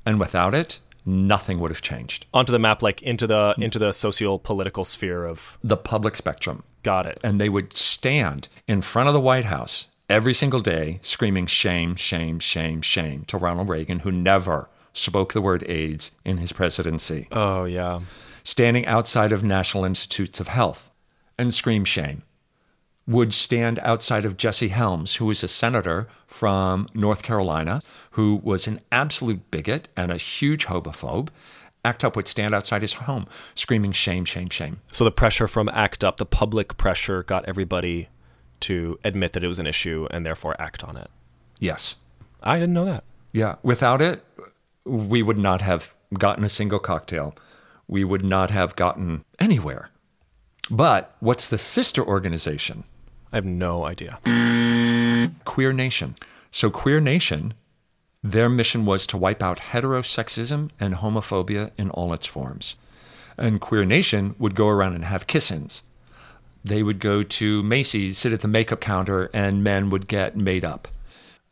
[0.05, 2.26] And without it, nothing would have changed.
[2.34, 5.57] Onto the map, like into the into the socio political sphere of.
[5.63, 6.63] The public spectrum.
[6.84, 7.20] Got it.
[7.24, 11.95] And they would stand in front of the White House every single day screaming shame,
[11.95, 17.28] shame, shame, shame to Ronald Reagan, who never spoke the word AIDS in his presidency.
[17.32, 18.01] Oh yeah.
[18.43, 20.89] standing outside of National Institutes of Health
[21.38, 22.24] and scream shame.
[23.05, 27.82] Would stand outside of Jesse Helms, who was a senator from North Carolina,
[28.12, 31.30] who was an absolute bigot and a huge homophobe.
[31.86, 34.82] ACT UP would stand outside his home screaming shame, shame, shame.
[34.91, 38.10] So the pressure from ACT UP, the public pressure, got everybody
[38.62, 41.10] to admit that it was an issue and therefore act on it.
[41.60, 41.95] Yes.
[42.41, 43.03] I didn't know that.
[43.32, 43.55] Yeah.
[43.64, 44.24] Without it,
[44.86, 47.36] we would not have gotten a single cocktail.
[47.88, 49.89] We would not have gotten anywhere.
[50.70, 52.84] But what's the sister organization?
[53.32, 54.20] I have no idea.
[55.45, 56.16] Queer Nation.
[56.51, 57.53] So, Queer Nation,
[58.24, 62.76] their mission was to wipe out heterosexism and homophobia in all its forms.
[63.38, 65.84] And Queer Nation would go around and have kiss ins.
[66.64, 70.66] They would go to Macy's, sit at the makeup counter, and men would get made
[70.66, 70.88] up.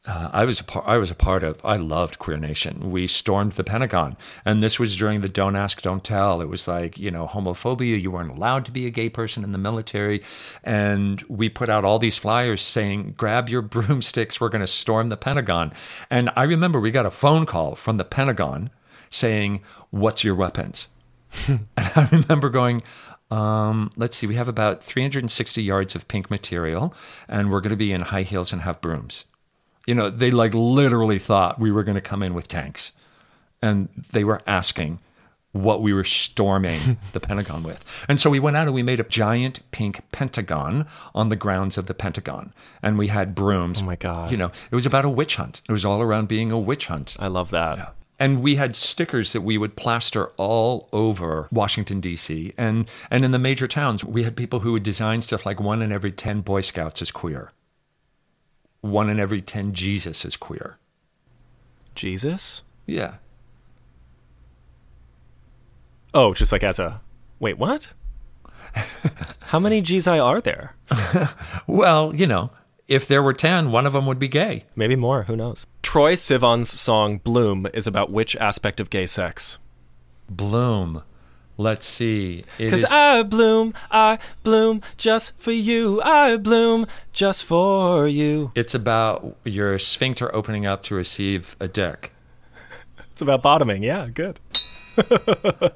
[0.07, 0.85] Uh, I was a part.
[0.87, 1.63] I was a part of.
[1.65, 2.91] I loved Queer Nation.
[2.91, 6.67] We stormed the Pentagon, and this was during the "Don't Ask, Don't Tell." It was
[6.67, 7.99] like you know homophobia.
[7.99, 10.21] You weren't allowed to be a gay person in the military,
[10.63, 14.39] and we put out all these flyers saying, "Grab your broomsticks.
[14.39, 15.73] We're going to storm the Pentagon."
[16.11, 18.69] And I remember we got a phone call from the Pentagon
[19.09, 20.87] saying, "What's your weapons?"
[21.47, 22.83] and I remember going,
[23.31, 26.93] um, let's see, we have about 360 yards of pink material,
[27.27, 29.25] and we're going to be in high heels and have brooms.
[29.87, 32.91] You know, they like literally thought we were going to come in with tanks.
[33.61, 34.99] And they were asking
[35.51, 37.83] what we were storming the Pentagon with.
[38.09, 41.77] And so we went out and we made a giant pink pentagon on the grounds
[41.77, 42.53] of the Pentagon.
[42.83, 43.81] And we had brooms.
[43.81, 44.31] Oh my God.
[44.31, 45.61] You know, it was about a witch hunt.
[45.67, 47.15] It was all around being a witch hunt.
[47.19, 47.95] I love that.
[48.17, 52.53] And we had stickers that we would plaster all over Washington D.C.
[52.57, 55.81] and and in the major towns, we had people who would design stuff like one
[55.81, 57.51] in every ten Boy Scouts is queer,
[58.81, 60.77] one in every ten Jesus is queer.
[61.93, 62.61] Jesus?
[62.85, 63.15] Yeah,
[66.15, 67.01] Oh, just like as a.
[67.39, 67.91] Wait, what?
[69.41, 70.73] How many Gzi are there?
[71.67, 72.51] well, you know,
[72.87, 74.65] if there were ten, one of them would be gay.
[74.75, 75.23] Maybe more.
[75.23, 75.65] Who knows?
[75.83, 79.59] Troye Sivan's song "Bloom" is about which aspect of gay sex?
[80.29, 81.03] Bloom.
[81.57, 82.43] Let's see.
[82.57, 86.01] Because is- I bloom, I bloom just for you.
[86.01, 88.51] I bloom just for you.
[88.55, 92.11] it's about your sphincter opening up to receive a dick.
[93.13, 93.83] It's about bottoming.
[93.83, 94.41] Yeah, good.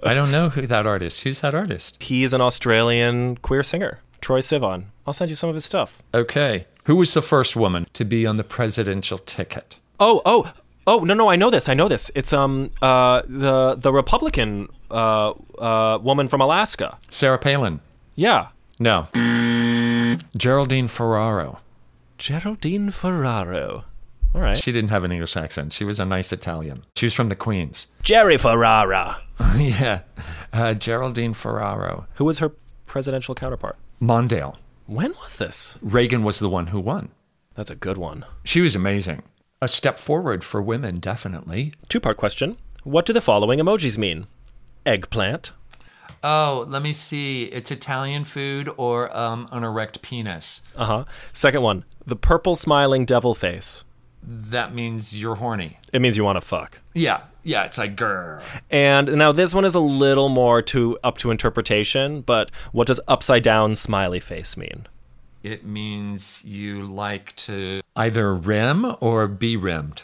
[0.03, 1.21] I don't know who that artist.
[1.21, 2.03] Who's that artist?
[2.03, 4.85] He's an Australian queer singer, Troye Sivan.
[5.07, 6.01] I'll send you some of his stuff.
[6.13, 6.65] Okay.
[6.89, 9.77] Who was the first woman to be on the presidential ticket?
[9.99, 10.51] Oh, oh,
[10.87, 11.69] Oh no, no, I know this.
[11.69, 12.09] I know this.
[12.15, 16.97] It's um uh the the Republican uh uh woman from Alaska.
[17.11, 17.79] Sarah Palin.
[18.15, 18.47] Yeah,
[18.79, 19.05] No.
[20.35, 21.59] Geraldine Ferraro.
[22.17, 23.83] Geraldine Ferraro.
[24.33, 25.73] All right, She didn't have an English accent.
[25.73, 26.81] She was a nice Italian.
[26.95, 27.87] She was from the Queens.
[28.01, 29.21] Jerry Ferrara.
[29.57, 29.99] yeah.
[30.51, 32.07] Uh, Geraldine Ferraro.
[32.15, 32.49] Who was her
[32.87, 33.77] presidential counterpart?
[34.01, 34.55] Mondale.
[34.89, 35.77] When was this?
[35.83, 37.09] Reagan was the one who won.
[37.53, 38.25] That's a good one.
[38.43, 39.21] She was amazing.
[39.61, 41.73] A step forward for women, definitely.
[41.89, 42.57] Two part question.
[42.83, 44.25] What do the following emojis mean?
[44.87, 45.51] Eggplant,
[46.23, 47.43] Oh, let me see.
[47.43, 50.61] It's Italian food or um, an erect penis.
[50.75, 51.05] Uh huh.
[51.33, 53.83] Second one, the purple smiling devil face.
[54.31, 55.79] That means you're horny.
[55.91, 56.81] It means you want to fuck.
[56.93, 57.23] Yeah.
[57.43, 58.43] Yeah, it's like grr.
[58.69, 62.99] And now this one is a little more to up to interpretation, but what does
[63.07, 64.85] upside down smiley face mean?
[65.41, 70.03] It means you like to either rim or be rimmed.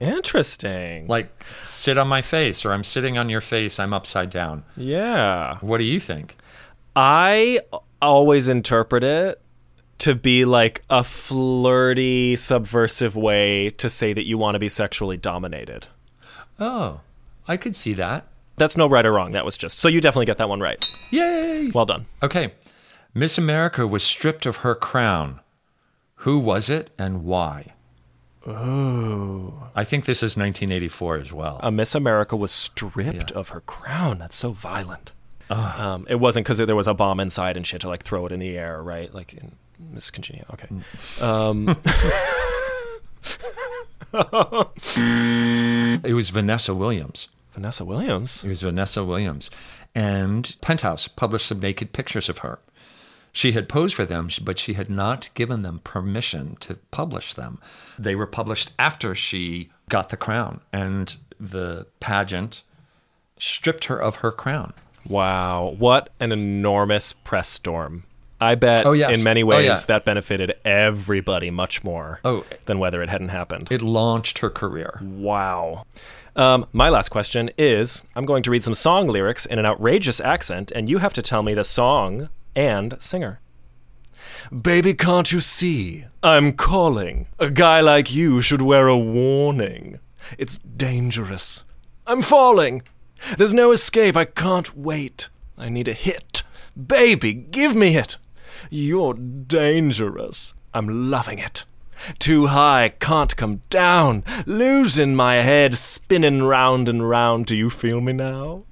[0.00, 1.06] Interesting.
[1.06, 1.30] Like
[1.64, 4.64] sit on my face or I'm sitting on your face, I'm upside down.
[4.76, 5.56] yeah.
[5.60, 6.36] What do you think?
[6.94, 7.60] I
[8.02, 9.40] always interpret it
[10.02, 15.16] to be like a flirty, subversive way to say that you want to be sexually
[15.16, 15.86] dominated.
[16.58, 17.02] Oh,
[17.46, 18.26] I could see that.
[18.56, 19.30] That's no right or wrong.
[19.30, 19.78] That was just.
[19.78, 20.84] So you definitely get that one right.
[21.12, 21.70] Yay!
[21.72, 22.06] Well done.
[22.20, 22.52] Okay.
[23.14, 25.38] Miss America was stripped of her crown.
[26.16, 27.74] Who was it and why?
[28.44, 29.68] Oh.
[29.76, 31.60] I think this is 1984 as well.
[31.62, 34.18] A Miss America was stripped of her crown.
[34.18, 35.12] That's so violent.
[35.48, 38.26] Um, it wasn't because there was a bomb inside and she had to like throw
[38.26, 39.12] it in the air, right?
[39.14, 39.52] Like in
[39.90, 40.44] Miss Congenia.
[40.52, 40.68] Okay.
[41.20, 41.68] Um,
[46.04, 47.28] it was Vanessa Williams.
[47.52, 48.44] Vanessa Williams.
[48.44, 49.50] It was Vanessa Williams.
[49.94, 52.58] And Penthouse published some naked pictures of her.
[53.32, 57.60] She had posed for them, but she had not given them permission to publish them.
[57.98, 62.62] They were published after she got the crown, and the pageant
[63.38, 64.74] stripped her of her crown.
[65.08, 65.74] Wow.
[65.78, 68.04] What an enormous press storm.
[68.42, 69.16] I bet Oh, yes.
[69.16, 69.76] in many Oh, ways yeah.
[69.88, 72.44] that benefited everybody much more Oh.
[72.66, 73.68] than whether it hadn't happened.
[73.70, 75.00] It launched her career.
[75.02, 75.84] Wow.
[76.34, 80.20] Um, my last question is I'm going to read some song lyrics in an outrageous
[80.20, 83.38] accent, and you have to tell me the song and singer.
[84.50, 86.04] Baby, can't you see?
[86.22, 87.26] I'm calling.
[87.38, 89.98] A guy like you should wear a warning.
[90.38, 91.64] It's dangerous.
[92.06, 92.82] I'm falling.
[93.38, 94.16] There's no escape.
[94.16, 95.28] I can't wait.
[95.56, 96.42] I need a hit.
[96.76, 98.16] Baby, give me it.
[98.70, 100.54] You're dangerous.
[100.74, 101.64] I'm loving it.
[102.18, 104.24] Too high, can't come down.
[104.46, 107.46] Losing my head, spinning round and round.
[107.46, 108.64] Do you feel me now?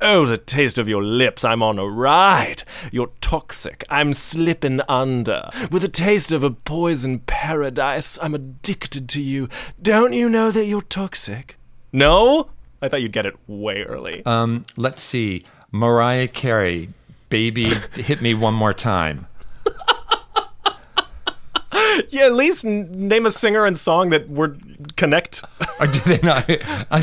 [0.00, 2.64] Oh, the taste of your lips, I'm on a ride.
[2.90, 5.48] You're toxic, I'm slipping under.
[5.70, 9.48] With a taste of a poison paradise, I'm addicted to you.
[9.80, 11.56] Don't you know that you're toxic?
[11.92, 12.50] No?
[12.82, 14.22] I thought you'd get it way early.
[14.26, 15.44] Um, let's see.
[15.70, 16.90] Mariah Carey,
[17.28, 19.26] Baby Hit Me One More Time.
[22.10, 25.42] yeah, at least name a singer and song that would connect.
[25.80, 26.46] Or did they not?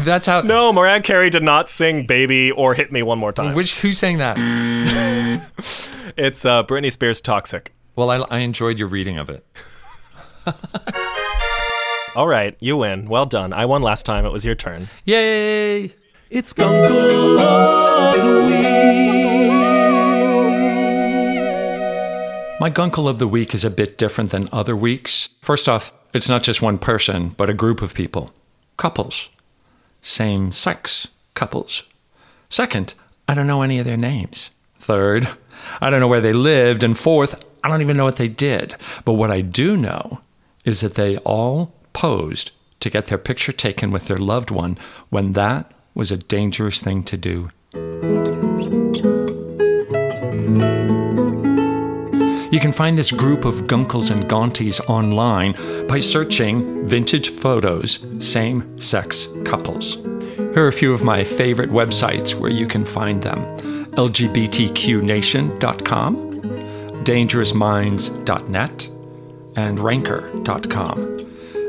[0.05, 0.39] That's how.
[0.41, 3.53] no, Mariah Carey did not sing Baby or Hit Me One More Time.
[3.53, 4.37] Which who sang that?
[6.17, 7.73] It's uh, Britney Spears' Toxic.
[7.97, 9.45] Well, I, I enjoyed your reading of it.
[12.15, 13.07] All right, you win.
[13.09, 13.53] Well done.
[13.53, 14.25] I won last time.
[14.25, 14.87] It was your turn.
[15.05, 15.93] Yay!
[16.29, 18.49] It's Gunkle of the
[22.61, 25.29] My gunkle of the week is a bit different than other weeks.
[25.41, 28.31] First off, it's not just one person, but a group of people.
[28.77, 29.29] Couples.
[30.03, 31.85] Same sex couples.
[32.49, 32.93] Second,
[33.27, 34.51] I don't know any of their names.
[34.77, 35.27] Third,
[35.81, 36.83] I don't know where they lived.
[36.83, 38.75] And fourth, I don't even know what they did.
[39.05, 40.21] But what I do know
[40.63, 42.51] is that they all posed
[42.81, 44.77] to get their picture taken with their loved one
[45.09, 48.40] when that was a dangerous thing to do.
[52.51, 55.53] You can find this group of gunkles and gaunties online
[55.87, 59.95] by searching vintage photos, same sex couples.
[60.35, 63.39] Here are a few of my favorite websites where you can find them
[63.91, 66.31] LGBTQNation.com,
[67.03, 68.89] DangerousMinds.net,
[69.55, 71.17] and Ranker.com.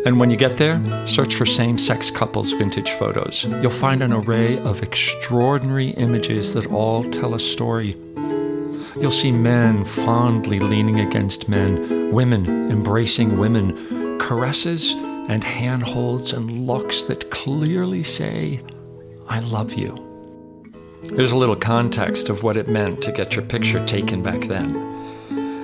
[0.04, 3.44] And when you get there, search for same sex couples vintage photos.
[3.44, 7.96] You'll find an array of extraordinary images that all tell a story.
[9.00, 14.92] You'll see men fondly leaning against men, women embracing women, caresses
[15.28, 18.60] and handholds and looks that clearly say,
[19.28, 20.08] I love you.
[21.02, 24.76] Here's a little context of what it meant to get your picture taken back then.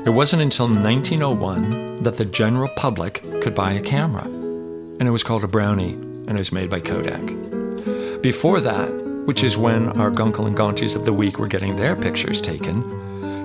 [0.06, 5.22] It wasn't until 1901 that the general public could buy a camera, and it was
[5.22, 5.94] called a brownie.
[6.28, 7.22] and it was made by Kodak.
[8.20, 8.90] Before that,
[9.24, 12.82] which is when our Guncle and Gaunties of the week were getting their pictures taken,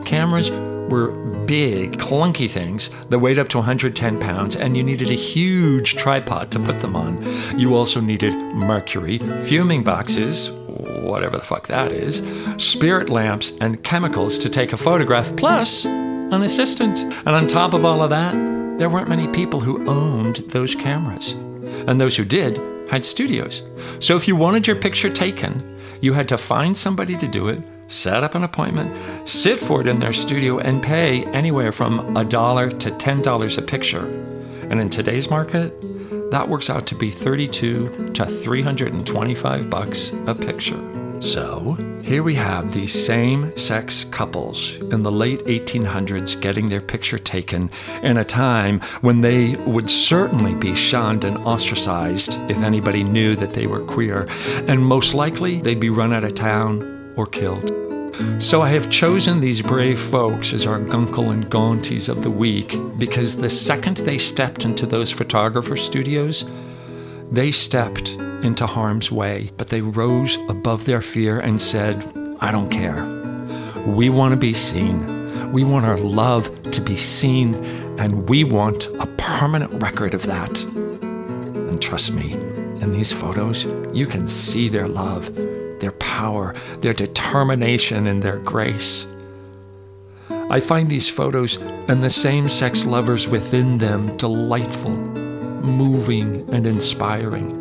[0.05, 0.51] cameras
[0.89, 1.11] were
[1.45, 6.51] big, clunky things that weighed up to 110 pounds, and you needed a huge tripod
[6.51, 7.23] to put them on.
[7.57, 12.21] You also needed mercury, fuming boxes, whatever the fuck that is,
[12.57, 16.99] spirit lamps, and chemicals to take a photograph, plus an assistant.
[16.99, 18.33] And on top of all of that,
[18.77, 21.33] there weren't many people who owned those cameras.
[21.87, 23.63] And those who did had studios.
[23.99, 27.61] So if you wanted your picture taken, you had to find somebody to do it,
[27.93, 28.91] set up an appointment,
[29.27, 33.61] sit for it in their studio, and pay anywhere from a dollar to $10 a
[33.61, 34.05] picture.
[34.69, 35.71] And in today's market,
[36.31, 41.21] that works out to be 32 to 325 bucks a picture.
[41.21, 47.17] So, here we have these same sex couples in the late 1800s getting their picture
[47.17, 47.69] taken
[48.01, 53.53] in a time when they would certainly be shunned and ostracized if anybody knew that
[53.53, 54.27] they were queer,
[54.67, 57.71] and most likely they'd be run out of town or killed.
[58.39, 62.77] So I have chosen these brave folks as our Guncle and Gaunties of the week
[62.97, 66.45] because the second they stepped into those photographer studios,
[67.31, 68.09] they stepped
[68.43, 72.03] into harm's way, but they rose above their fear and said,
[72.39, 73.03] I don't care.
[73.87, 75.51] We want to be seen.
[75.51, 77.55] We want our love to be seen,
[77.99, 80.63] and we want a permanent record of that.
[80.63, 85.29] And trust me, in these photos, you can see their love,
[85.83, 89.05] their power, their determination, and their grace.
[90.49, 91.57] I find these photos
[91.89, 97.59] and the same sex lovers within them delightful, moving, and inspiring.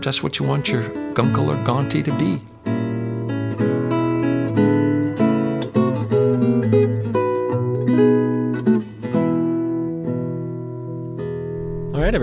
[0.00, 2.40] Just what you want your guncle or gaunty to be.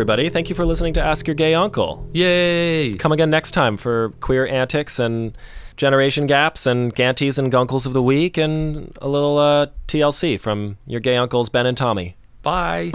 [0.01, 0.29] Everybody.
[0.29, 2.09] Thank you for listening to Ask Your Gay Uncle.
[2.11, 2.95] Yay!
[2.95, 5.37] Come again next time for queer antics and
[5.77, 10.77] generation gaps and ganties and gunkles of the week and a little uh, TLC from
[10.87, 12.17] your gay uncles Ben and Tommy.
[12.41, 12.91] Bye.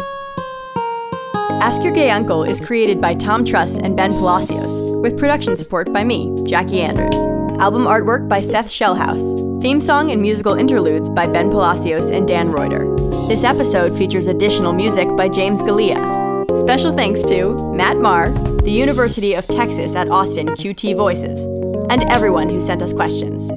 [1.62, 5.92] Ask Your Gay Uncle is created by Tom Truss and Ben Palacios, with production support
[5.92, 7.14] by me, Jackie Anders.
[7.60, 9.62] Album artwork by Seth Shellhouse.
[9.62, 12.84] Theme song and musical interludes by Ben Palacios and Dan Reuter.
[13.28, 16.25] This episode features additional music by James Galea.
[16.56, 18.30] Special thanks to Matt Marr,
[18.62, 21.44] the University of Texas at Austin QT Voices,
[21.90, 23.50] and everyone who sent us questions.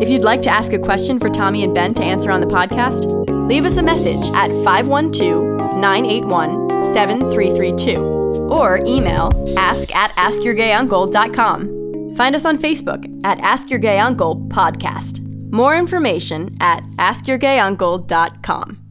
[0.00, 2.46] If you'd like to ask a question for Tommy and Ben to answer on the
[2.46, 3.08] podcast,
[3.48, 5.42] leave us a message at 512
[5.78, 12.14] 981 7332 or email ask at askyourgayuncle.com.
[12.14, 15.24] Find us on Facebook at Ask Your Gay Uncle Podcast.
[15.52, 18.87] More information at askyourgayuncle.com.